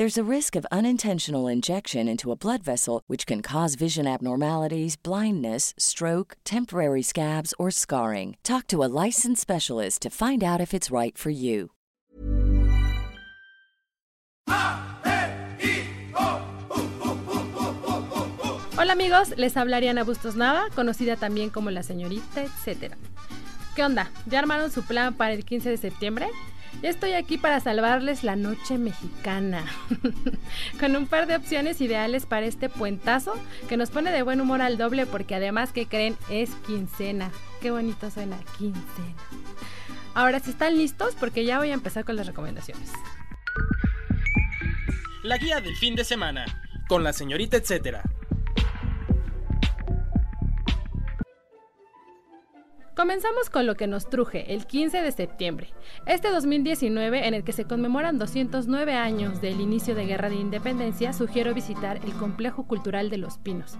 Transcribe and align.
There's 0.00 0.16
a 0.16 0.24
risk 0.36 0.56
of 0.56 0.64
unintentional 0.72 1.46
injection 1.46 2.08
into 2.08 2.32
a 2.32 2.34
blood 2.34 2.62
vessel, 2.62 3.02
which 3.06 3.26
can 3.26 3.42
cause 3.42 3.74
vision 3.74 4.06
abnormalities, 4.06 4.96
blindness, 4.96 5.74
stroke, 5.76 6.38
temporary 6.42 7.02
scabs, 7.02 7.52
or 7.58 7.70
scarring. 7.70 8.38
Talk 8.42 8.66
to 8.68 8.82
a 8.82 8.88
licensed 8.88 9.42
specialist 9.42 10.00
to 10.00 10.08
find 10.08 10.42
out 10.42 10.58
if 10.58 10.72
it's 10.72 10.90
right 10.90 11.18
for 11.18 11.28
you. 11.28 11.72
Hola 18.78 18.92
amigos, 18.92 19.36
les 19.36 19.54
habla 19.54 19.76
Ariana 19.76 20.06
Bustos 20.06 20.34
Nava, 20.34 20.70
conocida 20.74 21.16
también 21.16 21.50
como 21.50 21.70
la 21.70 21.82
señorita, 21.82 22.42
etcétera. 22.42 22.96
¿Qué 23.76 23.84
onda? 23.84 24.10
¿Ya 24.24 24.38
armaron 24.38 24.70
su 24.70 24.82
plan 24.82 25.12
para 25.12 25.34
el 25.34 25.44
15 25.44 25.68
de 25.68 25.76
septiembre? 25.76 26.30
Estoy 26.82 27.12
aquí 27.12 27.36
para 27.36 27.60
salvarles 27.60 28.24
la 28.24 28.36
noche 28.36 28.78
mexicana, 28.78 29.64
con 30.80 30.96
un 30.96 31.06
par 31.06 31.26
de 31.26 31.36
opciones 31.36 31.80
ideales 31.80 32.24
para 32.24 32.46
este 32.46 32.68
puentazo 32.68 33.34
que 33.68 33.76
nos 33.76 33.90
pone 33.90 34.10
de 34.10 34.22
buen 34.22 34.40
humor 34.40 34.62
al 34.62 34.78
doble 34.78 35.04
porque 35.04 35.34
además 35.34 35.72
que 35.72 35.86
creen 35.86 36.16
es 36.30 36.50
quincena. 36.66 37.30
Qué 37.60 37.70
bonito 37.70 38.10
suena 38.10 38.38
quincena. 38.58 39.14
Ahora, 40.14 40.40
si 40.40 40.50
están 40.50 40.76
listos, 40.76 41.14
porque 41.20 41.44
ya 41.44 41.58
voy 41.58 41.70
a 41.70 41.74
empezar 41.74 42.04
con 42.04 42.16
las 42.16 42.26
recomendaciones. 42.26 42.90
La 45.22 45.36
guía 45.36 45.60
del 45.60 45.76
fin 45.76 45.94
de 45.94 46.04
semana, 46.04 46.46
con 46.88 47.04
la 47.04 47.12
señorita 47.12 47.58
etcétera. 47.58 48.02
Comenzamos 53.00 53.48
con 53.48 53.64
lo 53.64 53.76
que 53.76 53.86
nos 53.86 54.10
truje, 54.10 54.52
el 54.52 54.66
15 54.66 55.00
de 55.00 55.10
septiembre, 55.10 55.68
este 56.04 56.28
2019 56.28 57.26
en 57.26 57.32
el 57.32 57.44
que 57.44 57.52
se 57.52 57.64
conmemoran 57.64 58.18
209 58.18 58.92
años 58.92 59.40
del 59.40 59.62
inicio 59.62 59.94
de 59.94 60.04
Guerra 60.04 60.28
de 60.28 60.34
Independencia, 60.34 61.14
sugiero 61.14 61.54
visitar 61.54 61.96
el 62.04 62.12
Complejo 62.12 62.64
Cultural 62.64 63.08
de 63.08 63.16
Los 63.16 63.38
Pinos. 63.38 63.78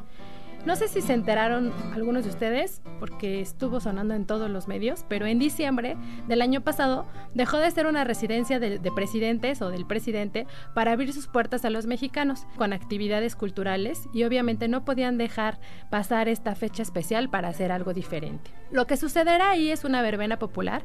No 0.66 0.76
sé 0.76 0.88
si 0.88 1.00
se 1.00 1.14
enteraron 1.14 1.72
algunos 1.94 2.24
de 2.24 2.30
ustedes, 2.30 2.82
porque 2.98 3.40
estuvo 3.40 3.80
sonando 3.80 4.12
en 4.14 4.26
todos 4.26 4.50
los 4.50 4.68
medios, 4.68 5.06
pero 5.08 5.24
en 5.24 5.38
diciembre 5.38 5.96
del 6.28 6.42
año 6.42 6.60
pasado 6.60 7.06
dejó 7.34 7.56
de 7.56 7.70
ser 7.70 7.86
una 7.86 8.04
residencia 8.04 8.60
de, 8.60 8.78
de, 8.78 8.92
presidentes 8.92 9.62
o 9.62 9.70
del 9.70 9.86
presidente 9.86 10.46
para 10.74 10.92
abrir 10.92 11.14
sus 11.14 11.28
puertas 11.28 11.64
a 11.64 11.70
los 11.70 11.86
mexicanos 11.86 12.46
con 12.56 12.74
actividades 12.74 13.36
culturales 13.36 14.06
y 14.12 14.24
obviamente 14.24 14.68
no 14.68 14.84
podían 14.84 15.16
dejar 15.16 15.58
pasar 15.88 16.28
esta 16.28 16.54
fecha 16.54 16.82
especial 16.82 17.30
para 17.30 17.48
hacer 17.48 17.72
algo 17.72 17.94
diferente. 17.94 18.50
Lo 18.70 18.86
que 18.86 18.98
sucederá 18.98 19.50
ahí 19.50 19.70
es 19.70 19.84
una 19.84 20.02
verbena 20.02 20.38
popular, 20.38 20.82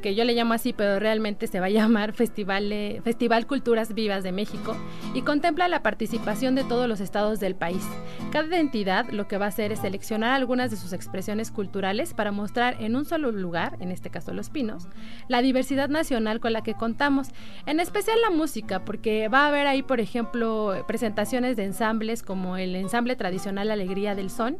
que 0.00 0.14
yo 0.14 0.24
le 0.24 0.34
llamo 0.34 0.54
así, 0.54 0.72
pero 0.72 0.98
realmente 0.98 1.46
se 1.46 1.60
va 1.60 1.66
a 1.66 1.70
llamar 1.76 2.12
Festival, 2.12 3.00
Festival 3.02 3.46
Culturas 3.46 3.94
Vivas 3.94 4.22
de 4.22 4.32
México 4.32 4.76
y 5.14 5.22
contempla 5.22 5.68
la 5.68 5.82
participación 5.82 6.54
de 6.54 6.64
todos 6.64 6.88
los 6.88 7.00
estados 7.00 7.40
del 7.40 7.54
país. 7.54 7.86
Cada 8.32 8.58
entidad 8.58 9.08
lo 9.10 9.28
que 9.28 9.38
va 9.38 9.46
a 9.46 9.48
hacer 9.48 9.72
es 9.72 9.80
seleccionar 9.80 10.32
algunas 10.32 10.70
de 10.70 10.76
sus 10.76 10.92
expresiones 10.92 11.50
culturales 11.50 12.14
para 12.14 12.32
mostrar 12.32 12.76
en 12.80 12.96
un 12.96 13.04
solo 13.04 13.32
lugar, 13.32 13.76
en 13.80 13.90
este 13.90 14.10
caso 14.10 14.32
Los 14.32 14.50
Pinos, 14.50 14.88
la 15.28 15.42
diversidad 15.42 15.88
nacional 15.88 16.40
con 16.40 16.52
la 16.52 16.62
que 16.62 16.74
contamos, 16.74 17.28
en 17.66 17.80
especial 17.80 18.20
la 18.20 18.30
música, 18.30 18.84
porque 18.84 19.28
va 19.28 19.44
a 19.44 19.48
haber 19.48 19.66
ahí, 19.66 19.82
por 19.82 20.00
ejemplo, 20.00 20.84
presentaciones 20.86 21.56
de 21.56 21.64
ensambles 21.64 22.22
como 22.22 22.56
el 22.56 22.76
ensamble 22.76 23.16
tradicional 23.16 23.70
Alegría 23.70 24.14
del 24.14 24.30
Son 24.30 24.58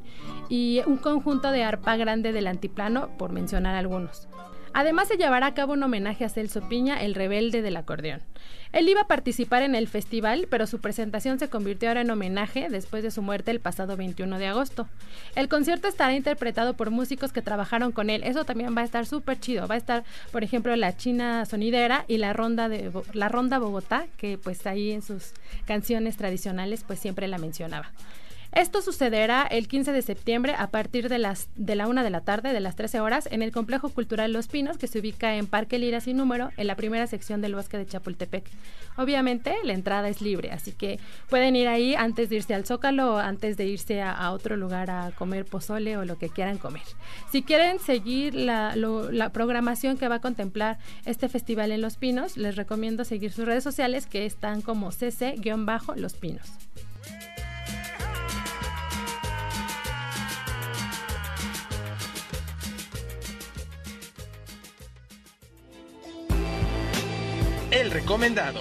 y 0.49 0.83
un 0.87 0.97
conjunto 0.97 1.51
de 1.51 1.65
arpa 1.65 1.97
grande 1.97 2.33
del 2.33 2.47
antiplano, 2.47 3.11
por 3.19 3.33
mencionar 3.33 3.75
algunos. 3.75 4.29
Además 4.77 5.09
se 5.09 5.17
llevará 5.17 5.47
a 5.47 5.55
cabo 5.55 5.73
un 5.73 5.83
homenaje 5.83 6.27
a 6.27 6.29
Celso 6.29 6.69
Piña, 6.69 7.03
el 7.03 7.15
rebelde 7.15 7.63
del 7.63 7.79
acordeón. 7.79 8.21
Él 8.73 8.87
iba 8.91 9.01
a 9.01 9.07
participar 9.07 9.63
en 9.63 9.75
el 9.75 9.89
festival, 9.89 10.49
pero 10.51 10.67
su 10.67 10.83
presentación 10.83 11.39
se 11.39 11.49
convirtió 11.49 11.89
ahora 11.89 12.03
en 12.03 12.11
homenaje 12.11 12.69
después 12.69 13.03
de 13.03 13.11
su 13.11 13.23
muerte 13.23 13.51
el 13.51 13.61
pasado 13.61 13.97
21 13.97 14.39
de 14.39 14.49
agosto. 14.49 14.87
El 15.35 15.49
concierto 15.49 15.89
estará 15.89 16.13
interpretado 16.13 16.75
por 16.75 16.91
músicos 16.91 17.33
que 17.33 17.41
trabajaron 17.41 17.91
con 17.91 18.11
él. 18.11 18.23
Eso 18.23 18.45
también 18.45 18.77
va 18.77 18.83
a 18.83 18.85
estar 18.85 19.07
súper 19.07 19.41
chido. 19.41 19.67
Va 19.67 19.77
a 19.77 19.79
estar, 19.79 20.05
por 20.31 20.45
ejemplo, 20.45 20.77
la 20.77 20.95
China 20.95 21.47
Sonidera 21.47 22.05
y 22.07 22.19
la 22.19 22.35
Ronda 22.35 22.69
de 22.69 22.93
la 23.15 23.31
Ronda 23.31 23.59
Bogotá, 23.59 24.09
que 24.19 24.37
pues 24.37 24.67
ahí 24.67 24.91
en 24.91 25.01
sus 25.01 25.33
canciones 25.65 26.19
tradicionales 26.19 26.85
pues 26.87 27.01
siempre 27.01 27.29
la 27.29 27.39
mencionaba. 27.39 27.93
Esto 28.57 28.81
sucederá 28.81 29.43
el 29.43 29.69
15 29.69 29.93
de 29.93 30.01
septiembre 30.01 30.55
a 30.57 30.69
partir 30.69 31.11
de 31.11 31.19
las 31.19 31.51
de 31.57 31.77
la 31.77 31.89
1 31.89 32.03
de 32.03 32.09
la 32.09 32.23
tarde, 32.23 32.55
de 32.55 32.61
las 32.61 32.75
13 32.75 33.01
horas, 33.01 33.29
en 33.31 33.43
el 33.43 33.53
Complejo 33.53 33.91
Cultural 33.91 34.33
Los 34.33 34.49
Pinos, 34.49 34.79
que 34.79 34.87
se 34.87 34.99
ubica 34.99 35.37
en 35.37 35.47
Parque 35.47 35.79
Lira 35.79 36.01
sin 36.01 36.17
número, 36.17 36.51
en 36.57 36.67
la 36.67 36.75
primera 36.75 37.07
sección 37.07 37.43
del 37.43 37.55
bosque 37.55 37.77
de 37.77 37.85
Chapultepec. 37.85 38.49
Obviamente, 38.97 39.55
la 39.63 39.75
entrada 39.75 40.09
es 40.09 40.23
libre, 40.23 40.53
así 40.53 40.73
que 40.73 40.99
pueden 41.29 41.55
ir 41.55 41.69
ahí 41.69 41.95
antes 41.95 42.31
de 42.31 42.37
irse 42.37 42.55
al 42.55 42.65
Zócalo 42.65 43.17
o 43.17 43.19
antes 43.19 43.59
de 43.59 43.67
irse 43.67 44.01
a, 44.01 44.33
otro 44.33 44.57
lugar 44.57 44.91
a 44.91 45.11
comer 45.11 45.45
pozole 45.45 45.99
o 45.99 46.07
lo 46.07 46.17
que 46.17 46.31
quieran 46.31 46.57
comer. 46.57 46.85
Si 47.31 47.43
quieren 47.43 47.79
seguir 47.79 48.35
la 48.35 48.73
programación 49.35 49.99
que 49.99 50.09
va 50.09 50.15
a 50.15 50.21
contemplar 50.23 50.79
este 51.05 51.29
festival 51.29 51.73
en 51.73 51.83
Los 51.83 51.99
Pinos, 51.99 52.39
les 52.39 52.57
recomiendo 52.57 53.05
seguir 53.05 53.33
sus 53.33 53.45
redes 53.45 53.65
sociales 53.65 54.07
que 54.07 54.25
están 54.25 54.63
como 54.63 54.93
cc-los 54.93 56.15
pinos. 56.15 56.49
Recomendado. 68.07 68.61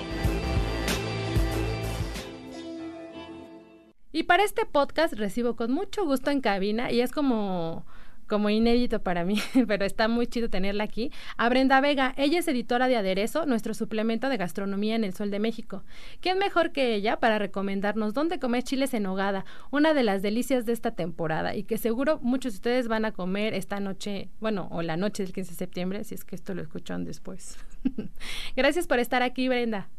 Y 4.11 4.23
para 4.23 4.43
este 4.43 4.65
podcast 4.65 5.13
recibo 5.13 5.55
con 5.55 5.71
mucho 5.71 6.03
gusto 6.03 6.31
en 6.31 6.41
cabina 6.41 6.91
y 6.91 7.01
es 7.01 7.11
como 7.11 7.85
como 8.27 8.49
inédito 8.49 9.01
para 9.01 9.23
mí, 9.23 9.39
pero 9.67 9.85
está 9.85 10.07
muy 10.07 10.27
chido 10.27 10.49
tenerla 10.49 10.83
aquí, 10.83 11.11
a 11.37 11.49
Brenda 11.49 11.81
Vega. 11.81 12.13
Ella 12.17 12.39
es 12.39 12.47
editora 12.47 12.87
de 12.87 12.97
Aderezo, 12.97 13.45
nuestro 13.45 13.73
suplemento 13.73 14.29
de 14.29 14.37
gastronomía 14.37 14.95
en 14.95 15.03
el 15.03 15.13
Sol 15.13 15.31
de 15.31 15.39
México. 15.39 15.83
¿Quién 16.21 16.37
mejor 16.37 16.71
que 16.71 16.95
ella 16.95 17.19
para 17.19 17.39
recomendarnos 17.39 18.13
dónde 18.13 18.39
comer 18.39 18.63
chiles 18.63 18.93
en 18.93 19.03
nogada, 19.03 19.45
una 19.71 19.93
de 19.93 20.03
las 20.03 20.21
delicias 20.21 20.65
de 20.65 20.73
esta 20.73 20.91
temporada 20.91 21.55
y 21.55 21.63
que 21.63 21.77
seguro 21.77 22.19
muchos 22.21 22.53
de 22.53 22.57
ustedes 22.57 22.87
van 22.87 23.05
a 23.05 23.11
comer 23.11 23.53
esta 23.53 23.79
noche, 23.79 24.29
bueno, 24.39 24.67
o 24.71 24.81
la 24.81 24.97
noche 24.97 25.23
del 25.23 25.33
15 25.33 25.51
de 25.51 25.57
septiembre, 25.57 26.03
si 26.03 26.15
es 26.15 26.25
que 26.25 26.35
esto 26.35 26.53
lo 26.53 26.61
escuchan 26.61 27.03
después. 27.03 27.57
Gracias 28.55 28.87
por 28.87 28.99
estar 28.99 29.21
aquí, 29.21 29.47
Brenda. 29.47 29.89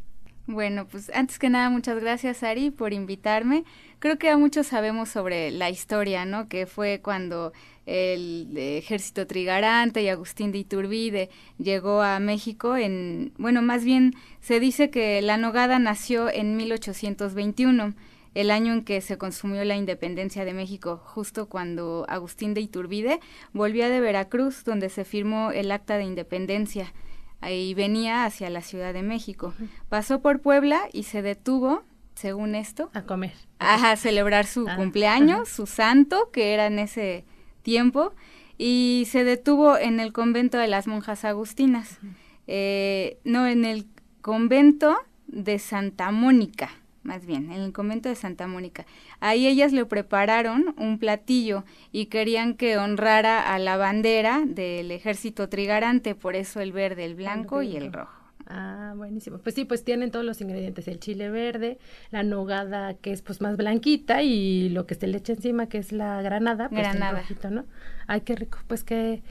Bueno, 0.47 0.87
pues 0.87 1.11
antes 1.13 1.39
que 1.39 1.49
nada, 1.49 1.69
muchas 1.69 1.99
gracias, 1.99 2.41
Ari, 2.41 2.71
por 2.71 2.93
invitarme. 2.93 3.65
Creo 3.99 4.17
que 4.17 4.29
a 4.29 4.37
muchos 4.37 4.67
sabemos 4.67 5.09
sobre 5.09 5.51
la 5.51 5.69
historia, 5.69 6.23
¿no? 6.23 6.47
Que 6.47 6.65
fue 6.65 7.01
cuando 7.03 7.51
el 7.85 8.57
ejército 8.57 9.27
trigarante 9.27 10.01
y 10.01 10.07
Agustín 10.07 10.53
de 10.53 10.59
Iturbide 10.59 11.29
llegó 11.57 12.01
a 12.01 12.19
México 12.19 12.77
en, 12.77 13.33
bueno, 13.37 13.61
más 13.61 13.83
bien 13.83 14.13
se 14.39 14.61
dice 14.61 14.89
que 14.89 15.21
la 15.21 15.35
nogada 15.35 15.79
nació 15.79 16.29
en 16.29 16.55
1821 16.55 17.93
el 18.33 18.51
año 18.51 18.71
en 18.71 18.85
que 18.85 19.01
se 19.01 19.17
consumió 19.17 19.65
la 19.65 19.75
independencia 19.75 20.45
de 20.45 20.53
México, 20.53 21.01
justo 21.03 21.49
cuando 21.49 22.05
Agustín 22.07 22.53
de 22.53 22.61
Iturbide 22.61 23.19
volvía 23.51 23.89
de 23.89 23.99
Veracruz, 23.99 24.63
donde 24.63 24.89
se 24.89 25.03
firmó 25.03 25.51
el 25.51 25.71
acta 25.71 25.97
de 25.97 26.05
independencia 26.05 26.93
y 27.41 27.73
venía 27.73 28.25
hacia 28.25 28.49
la 28.49 28.61
Ciudad 28.61 28.93
de 28.93 29.03
México. 29.03 29.53
Pasó 29.89 30.21
por 30.21 30.41
Puebla 30.41 30.81
y 30.91 31.03
se 31.03 31.21
detuvo, 31.21 31.83
según 32.15 32.55
esto. 32.55 32.89
A 32.93 33.03
comer. 33.03 33.33
A 33.59 33.95
celebrar 33.95 34.45
su 34.45 34.67
ah, 34.67 34.75
cumpleaños, 34.75 35.49
su 35.49 35.65
santo, 35.65 36.29
que 36.31 36.53
era 36.53 36.67
en 36.67 36.79
ese 36.79 37.25
tiempo, 37.61 38.13
y 38.57 39.07
se 39.09 39.23
detuvo 39.23 39.77
en 39.77 39.99
el 39.99 40.13
convento 40.13 40.57
de 40.57 40.67
las 40.67 40.87
monjas 40.87 41.25
agustinas. 41.25 41.99
eh, 42.47 43.19
no, 43.23 43.47
en 43.47 43.65
el 43.65 43.87
convento 44.21 44.97
de 45.27 45.59
Santa 45.59 46.11
Mónica, 46.11 46.69
más 47.07 47.25
bien, 47.25 47.51
en 47.51 47.61
el 47.61 47.71
convento 47.71 48.09
de 48.09 48.15
Santa 48.15 48.47
Mónica. 48.47 48.85
Ahí 49.21 49.47
ellas 49.47 49.71
le 49.71 49.85
prepararon 49.85 50.75
un 50.77 50.99
platillo 50.99 51.63
y 51.93 52.07
querían 52.07 52.53
que 52.53 52.77
honrara 52.77 53.53
a 53.53 53.57
la 53.59 53.77
bandera 53.77 54.43
del 54.45 54.91
ejército 54.91 55.47
trigarante, 55.47 56.15
por 56.15 56.35
eso 56.35 56.59
el 56.59 56.73
verde, 56.73 57.05
el 57.05 57.15
blanco 57.15 57.63
y 57.63 57.77
el 57.77 57.93
rojo. 57.93 58.11
Ah, 58.49 58.93
buenísimo. 58.95 59.39
Pues 59.39 59.55
sí, 59.55 59.63
pues 59.65 59.83
tienen 59.85 60.11
todos 60.11 60.25
los 60.25 60.41
ingredientes, 60.41 60.87
el 60.87 60.99
chile 60.99 61.29
verde, 61.29 61.79
la 62.11 62.23
nogada 62.23 62.93
que 62.93 63.11
es 63.13 63.21
pues 63.21 63.39
más 63.41 63.55
blanquita 63.57 64.21
y 64.21 64.69
lo 64.69 64.85
que 64.85 64.95
se 64.95 65.07
le 65.07 65.17
echa 65.17 65.33
encima 65.33 65.67
que 65.67 65.77
es 65.77 65.93
la 65.93 66.21
granada, 66.21 66.69
pues 66.69 66.81
granada. 66.81 67.19
rojito, 67.21 67.49
¿no? 67.49 67.65
Ay, 68.05 68.21
qué 68.21 68.35
rico. 68.35 68.59
Pues 68.67 68.83
qué 68.83 69.23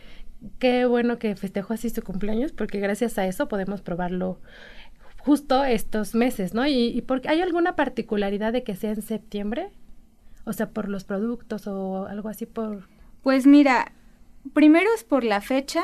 qué 0.58 0.86
bueno 0.86 1.18
que 1.18 1.34
festejó 1.34 1.74
así 1.74 1.90
su 1.90 2.02
cumpleaños 2.02 2.52
porque 2.52 2.78
gracias 2.78 3.18
a 3.18 3.26
eso 3.26 3.48
podemos 3.48 3.82
probarlo 3.82 4.38
justo 5.26 5.64
estos 5.64 6.14
meses, 6.14 6.54
¿no? 6.54 6.66
Y, 6.66 6.86
y 6.96 7.02
porque 7.02 7.28
hay 7.28 7.40
alguna 7.40 7.74
particularidad 7.74 8.52
de 8.52 8.62
que 8.62 8.76
sea 8.76 8.92
en 8.92 9.02
septiembre, 9.02 9.70
o 10.44 10.52
sea, 10.52 10.70
por 10.70 10.88
los 10.88 11.02
productos 11.02 11.66
o 11.66 12.06
algo 12.06 12.28
así 12.28 12.46
por 12.46 12.88
Pues 13.24 13.44
mira, 13.44 13.92
primero 14.52 14.88
es 14.94 15.02
por 15.02 15.24
la 15.24 15.40
fecha 15.40 15.82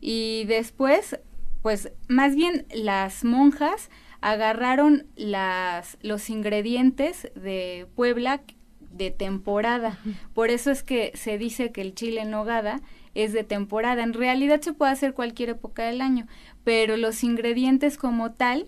y 0.00 0.44
después 0.44 1.18
pues 1.62 1.90
más 2.06 2.36
bien 2.36 2.64
las 2.72 3.24
monjas 3.24 3.90
agarraron 4.20 5.06
las, 5.16 5.98
los 6.00 6.30
ingredientes 6.30 7.32
de 7.34 7.88
Puebla 7.96 8.42
de 8.78 9.10
temporada. 9.10 9.98
Por 10.32 10.50
eso 10.50 10.70
es 10.70 10.84
que 10.84 11.10
se 11.14 11.38
dice 11.38 11.72
que 11.72 11.80
el 11.80 11.94
chile 11.94 12.20
en 12.20 12.30
nogada 12.30 12.82
es 13.14 13.32
de 13.32 13.42
temporada. 13.42 14.04
En 14.04 14.12
realidad 14.12 14.60
se 14.60 14.74
puede 14.74 14.92
hacer 14.92 15.12
cualquier 15.12 15.50
época 15.50 15.82
del 15.84 16.00
año, 16.00 16.28
pero 16.62 16.96
los 16.96 17.24
ingredientes 17.24 17.98
como 17.98 18.30
tal 18.30 18.66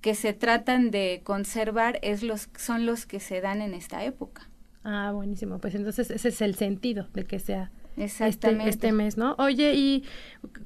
que 0.00 0.14
se 0.14 0.32
tratan 0.32 0.90
de 0.90 1.20
conservar 1.24 1.98
es 2.02 2.22
los, 2.22 2.48
son 2.56 2.86
los 2.86 3.06
que 3.06 3.20
se 3.20 3.40
dan 3.40 3.62
en 3.62 3.74
esta 3.74 4.04
época. 4.04 4.48
Ah, 4.84 5.10
buenísimo. 5.12 5.58
Pues 5.58 5.74
entonces 5.74 6.10
ese 6.10 6.28
es 6.28 6.40
el 6.40 6.54
sentido 6.54 7.08
de 7.12 7.24
que 7.24 7.40
sea 7.40 7.70
este, 7.96 8.26
Exactamente. 8.26 8.68
este 8.68 8.92
mes, 8.92 9.16
¿no? 9.16 9.34
Oye, 9.38 9.72
¿y 9.74 10.04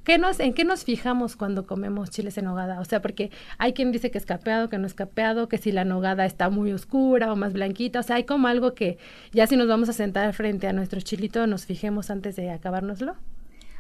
qué 0.03 0.19
nos, 0.19 0.41
en 0.41 0.53
qué 0.53 0.65
nos 0.65 0.85
fijamos 0.85 1.37
cuando 1.37 1.65
comemos 1.65 2.11
chiles 2.11 2.37
en 2.39 2.45
nogada? 2.45 2.81
O 2.81 2.85
sea, 2.85 3.01
porque 3.01 3.31
hay 3.57 3.73
quien 3.73 3.93
dice 3.93 4.11
que 4.11 4.19
es 4.19 4.27
capeado, 4.27 4.69
que 4.69 4.79
no 4.79 4.87
es 4.87 4.95
capeado, 4.95 5.49
que 5.49 5.57
si 5.57 5.71
la 5.71 5.85
nogada 5.85 6.27
está 6.27 6.51
muy 6.51 6.73
oscura 6.73 7.33
o 7.33 7.37
más 7.37 7.53
blanquita, 7.53 8.01
o 8.01 8.03
sea, 8.03 8.17
hay 8.17 8.25
como 8.25 8.49
algo 8.49 8.75
que 8.75 8.99
ya 9.33 9.47
si 9.47 9.57
nos 9.57 9.69
vamos 9.69 9.89
a 9.89 9.93
sentar 9.93 10.33
frente 10.35 10.67
a 10.67 10.73
nuestro 10.73 11.01
chilito 11.01 11.47
nos 11.47 11.67
fijemos 11.67 12.11
antes 12.11 12.35
de 12.35 12.51
acabárnoslo. 12.51 13.15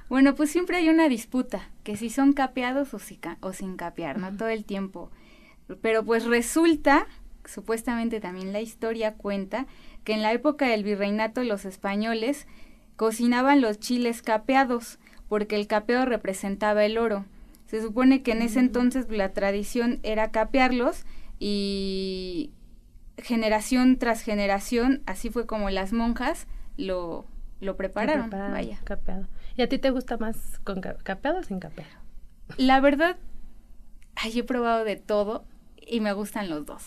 Bueno, 0.08 0.34
pues 0.34 0.50
siempre 0.50 0.76
hay 0.76 0.88
una 0.88 1.08
disputa, 1.08 1.70
que 1.82 1.96
si 1.96 2.08
son 2.08 2.32
capeados 2.32 2.94
o, 2.94 2.98
si 2.98 3.18
o 3.40 3.52
sin 3.52 3.76
capear, 3.76 4.18
¿no? 4.18 4.36
Todo 4.36 4.48
el 4.48 4.64
tiempo. 4.64 5.10
Pero 5.82 6.04
pues 6.04 6.24
resulta, 6.26 7.06
supuestamente 7.44 8.20
también 8.20 8.52
la 8.52 8.60
historia 8.60 9.14
cuenta, 9.14 9.66
que 10.04 10.12
en 10.14 10.22
la 10.22 10.32
época 10.32 10.66
del 10.66 10.84
virreinato 10.84 11.42
los 11.44 11.64
españoles 11.64 12.46
cocinaban 12.96 13.60
los 13.60 13.78
chiles 13.78 14.22
capeados, 14.22 14.98
porque 15.28 15.56
el 15.56 15.66
capeo 15.66 16.04
representaba 16.06 16.84
el 16.84 16.98
oro. 16.98 17.24
Se 17.66 17.80
supone 17.80 18.22
que 18.22 18.32
en 18.32 18.42
ese 18.42 18.58
entonces 18.58 19.06
la 19.10 19.32
tradición 19.32 20.00
era 20.02 20.30
capearlos 20.32 21.04
y 21.38 22.50
generación 23.18 23.96
tras 23.98 24.22
generación, 24.22 25.02
así 25.06 25.30
fue 25.30 25.46
como 25.46 25.70
las 25.70 25.92
monjas 25.92 26.46
lo, 26.76 27.26
lo 27.60 27.76
prepararon. 27.76 28.30
Preparado, 28.30 28.52
Vaya. 28.54 28.80
Capeado. 28.84 29.28
¿Y 29.56 29.62
a 29.62 29.68
ti 29.68 29.78
te 29.78 29.90
gusta 29.90 30.16
más 30.16 30.58
con 30.64 30.80
ca- 30.80 30.96
capeado 31.02 31.40
o 31.40 31.42
sin 31.42 31.60
capear? 31.60 31.86
La 32.56 32.80
verdad, 32.80 33.16
ay, 34.16 34.38
he 34.38 34.44
probado 34.44 34.84
de 34.84 34.96
todo 34.96 35.44
y 35.90 36.00
me 36.00 36.12
gustan 36.12 36.48
los 36.48 36.64
dos. 36.64 36.82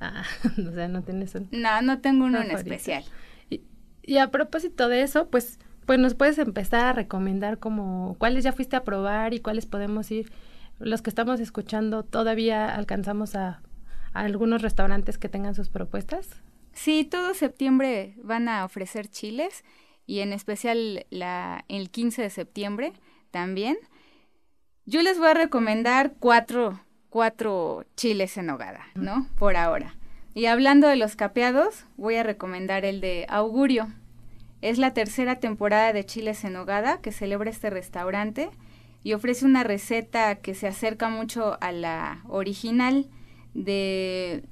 Ah, 0.00 0.24
o 0.68 0.72
sea, 0.72 0.88
no 0.88 1.02
tienes 1.02 1.34
un... 1.34 1.48
No, 1.50 1.82
no 1.82 2.00
tengo 2.00 2.24
uno 2.26 2.40
en 2.40 2.50
especial. 2.52 3.04
Y, 3.50 3.62
y 4.02 4.18
a 4.18 4.30
propósito 4.30 4.88
de 4.88 5.02
eso, 5.02 5.28
pues, 5.28 5.58
pues 5.86 5.98
nos 5.98 6.14
puedes 6.14 6.38
empezar 6.38 6.86
a 6.86 6.92
recomendar 6.92 7.58
como 7.58 8.16
cuáles 8.18 8.44
ya 8.44 8.52
fuiste 8.52 8.76
a 8.76 8.84
probar 8.84 9.34
y 9.34 9.40
cuáles 9.40 9.66
podemos 9.66 10.10
ir. 10.10 10.32
Los 10.78 11.02
que 11.02 11.10
estamos 11.10 11.40
escuchando, 11.40 12.04
¿todavía 12.04 12.74
alcanzamos 12.74 13.34
a, 13.34 13.62
a 14.12 14.20
algunos 14.20 14.62
restaurantes 14.62 15.18
que 15.18 15.28
tengan 15.28 15.54
sus 15.54 15.68
propuestas? 15.68 16.28
Sí, 16.72 17.04
todo 17.04 17.34
septiembre 17.34 18.14
van 18.22 18.48
a 18.48 18.64
ofrecer 18.64 19.08
chiles 19.08 19.64
y 20.06 20.20
en 20.20 20.32
especial 20.32 21.06
la, 21.10 21.64
el 21.68 21.90
15 21.90 22.22
de 22.22 22.30
septiembre 22.30 22.92
también. 23.30 23.76
Yo 24.84 25.02
les 25.02 25.18
voy 25.18 25.28
a 25.28 25.34
recomendar 25.34 26.14
cuatro, 26.18 26.80
cuatro 27.14 27.84
chiles 27.94 28.36
en 28.38 28.46
nogada, 28.46 28.88
¿no? 28.96 29.28
Por 29.38 29.56
ahora. 29.56 29.94
Y 30.34 30.46
hablando 30.46 30.88
de 30.88 30.96
los 30.96 31.14
capeados, 31.14 31.84
voy 31.96 32.16
a 32.16 32.24
recomendar 32.24 32.84
el 32.84 33.00
de 33.00 33.24
Augurio. 33.28 33.86
Es 34.62 34.78
la 34.78 34.94
tercera 34.94 35.38
temporada 35.38 35.92
de 35.92 36.04
chiles 36.04 36.42
en 36.42 36.54
nogada 36.54 37.00
que 37.00 37.12
celebra 37.12 37.50
este 37.50 37.70
restaurante 37.70 38.50
y 39.04 39.12
ofrece 39.12 39.44
una 39.44 39.62
receta 39.62 40.34
que 40.34 40.54
se 40.54 40.66
acerca 40.66 41.08
mucho 41.08 41.56
a 41.60 41.70
la 41.70 42.24
original 42.26 43.06
de, 43.54 44.42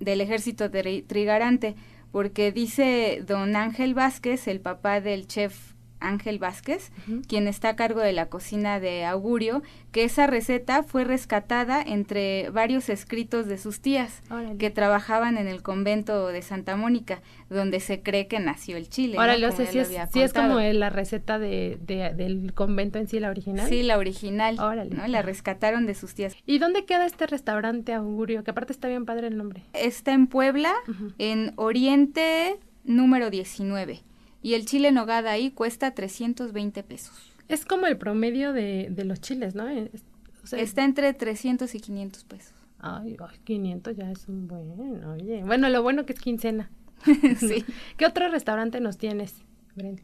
del 0.00 0.20
ejército 0.20 0.72
tri- 0.72 1.06
trigarante, 1.06 1.76
porque 2.10 2.50
dice 2.50 3.22
don 3.24 3.54
Ángel 3.54 3.94
Vázquez, 3.94 4.48
el 4.48 4.60
papá 4.60 5.00
del 5.00 5.28
chef 5.28 5.74
Ángel 6.00 6.38
Vázquez, 6.38 6.92
quien 7.26 7.48
está 7.48 7.70
a 7.70 7.76
cargo 7.76 8.00
de 8.00 8.12
la 8.12 8.26
cocina 8.26 8.80
de 8.80 9.04
Augurio, 9.04 9.62
que 9.92 10.04
esa 10.04 10.26
receta 10.26 10.82
fue 10.82 11.04
rescatada 11.04 11.82
entre 11.82 12.50
varios 12.50 12.88
escritos 12.88 13.46
de 13.46 13.58
sus 13.58 13.80
tías 13.80 14.22
Órale. 14.30 14.56
que 14.58 14.70
trabajaban 14.70 15.38
en 15.38 15.48
el 15.48 15.62
convento 15.62 16.28
de 16.28 16.42
Santa 16.42 16.76
Mónica, 16.76 17.20
donde 17.50 17.80
se 17.80 18.02
cree 18.02 18.26
que 18.28 18.38
nació 18.38 18.76
el 18.76 18.88
chile. 18.88 19.14
¿no? 19.16 19.22
Órale, 19.22 19.46
o 19.46 19.50
Como 19.50 19.62
sea, 19.64 19.72
ya 19.72 20.06
sí 20.06 20.18
lo 20.18 20.24
es, 20.24 20.30
es 20.30 20.32
como 20.32 20.60
la 20.60 20.90
receta 20.90 21.38
de, 21.38 21.78
de- 21.80 22.12
del 22.14 22.52
convento 22.54 22.98
en 22.98 23.08
sí, 23.08 23.18
la 23.20 23.30
original. 23.30 23.68
Sí, 23.68 23.82
la 23.82 23.98
original. 23.98 24.58
Órale. 24.60 24.94
¿no? 24.94 25.06
La 25.08 25.22
rescataron 25.22 25.86
de 25.86 25.94
sus 25.94 26.14
tías. 26.14 26.36
¿Y 26.46 26.58
dónde 26.58 26.84
queda 26.84 27.06
este 27.06 27.26
restaurante 27.26 27.92
Augurio? 27.94 28.44
Que 28.44 28.50
aparte 28.52 28.72
está 28.72 28.88
bien 28.88 29.04
padre 29.06 29.26
el 29.28 29.36
nombre. 29.36 29.62
Está 29.72 30.12
en 30.12 30.26
Puebla, 30.26 30.72
en 31.18 31.52
Oriente 31.56 32.58
número 32.84 33.30
19. 33.30 34.00
Y 34.42 34.54
el 34.54 34.66
chile 34.66 34.88
en 34.88 34.94
nogada 34.94 35.32
ahí 35.32 35.50
cuesta 35.50 35.92
320 35.92 36.82
pesos. 36.82 37.32
Es 37.48 37.64
como 37.64 37.86
el 37.86 37.96
promedio 37.96 38.52
de, 38.52 38.88
de 38.90 39.04
los 39.04 39.20
chiles, 39.20 39.54
¿no? 39.54 39.68
Es- 39.68 40.04
o 40.42 40.46
sea, 40.46 40.60
Está 40.60 40.84
entre 40.84 41.12
300 41.12 41.74
y 41.74 41.80
500 41.80 42.24
pesos. 42.24 42.54
Ay, 42.78 43.16
ay, 43.20 43.38
500 43.44 43.96
ya 43.96 44.10
es 44.10 44.28
un 44.28 44.46
buen, 44.48 45.04
oye. 45.04 45.42
Bueno, 45.44 45.68
lo 45.68 45.82
bueno 45.82 46.06
que 46.06 46.12
es 46.12 46.20
quincena. 46.20 46.70
sí. 47.38 47.64
¿Qué 47.96 48.06
otro 48.06 48.28
restaurante 48.28 48.80
nos 48.80 48.96
tienes, 48.98 49.42
Brenda? 49.74 50.02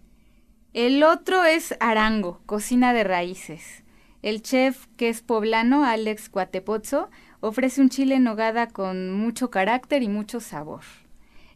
El 0.73 1.03
otro 1.05 1.45
es 1.45 1.77
Arango, 1.79 2.41
cocina 2.47 2.93
de 2.93 3.05
raíces. 3.05 3.85
El 4.23 4.43
chef, 4.43 4.87
que 4.97 5.09
es 5.09 5.23
poblano, 5.23 5.85
Alex 5.85 6.29
Cuatepozzo, 6.29 7.11
ofrece 7.41 7.81
un 7.81 7.91
chile 7.91 8.17
en 8.17 8.25
nogada 8.25 8.67
con 8.69 9.13
mucho 9.13 9.51
carácter 9.51 10.03
y 10.03 10.09
mucho 10.09 10.41
sabor. 10.41 10.81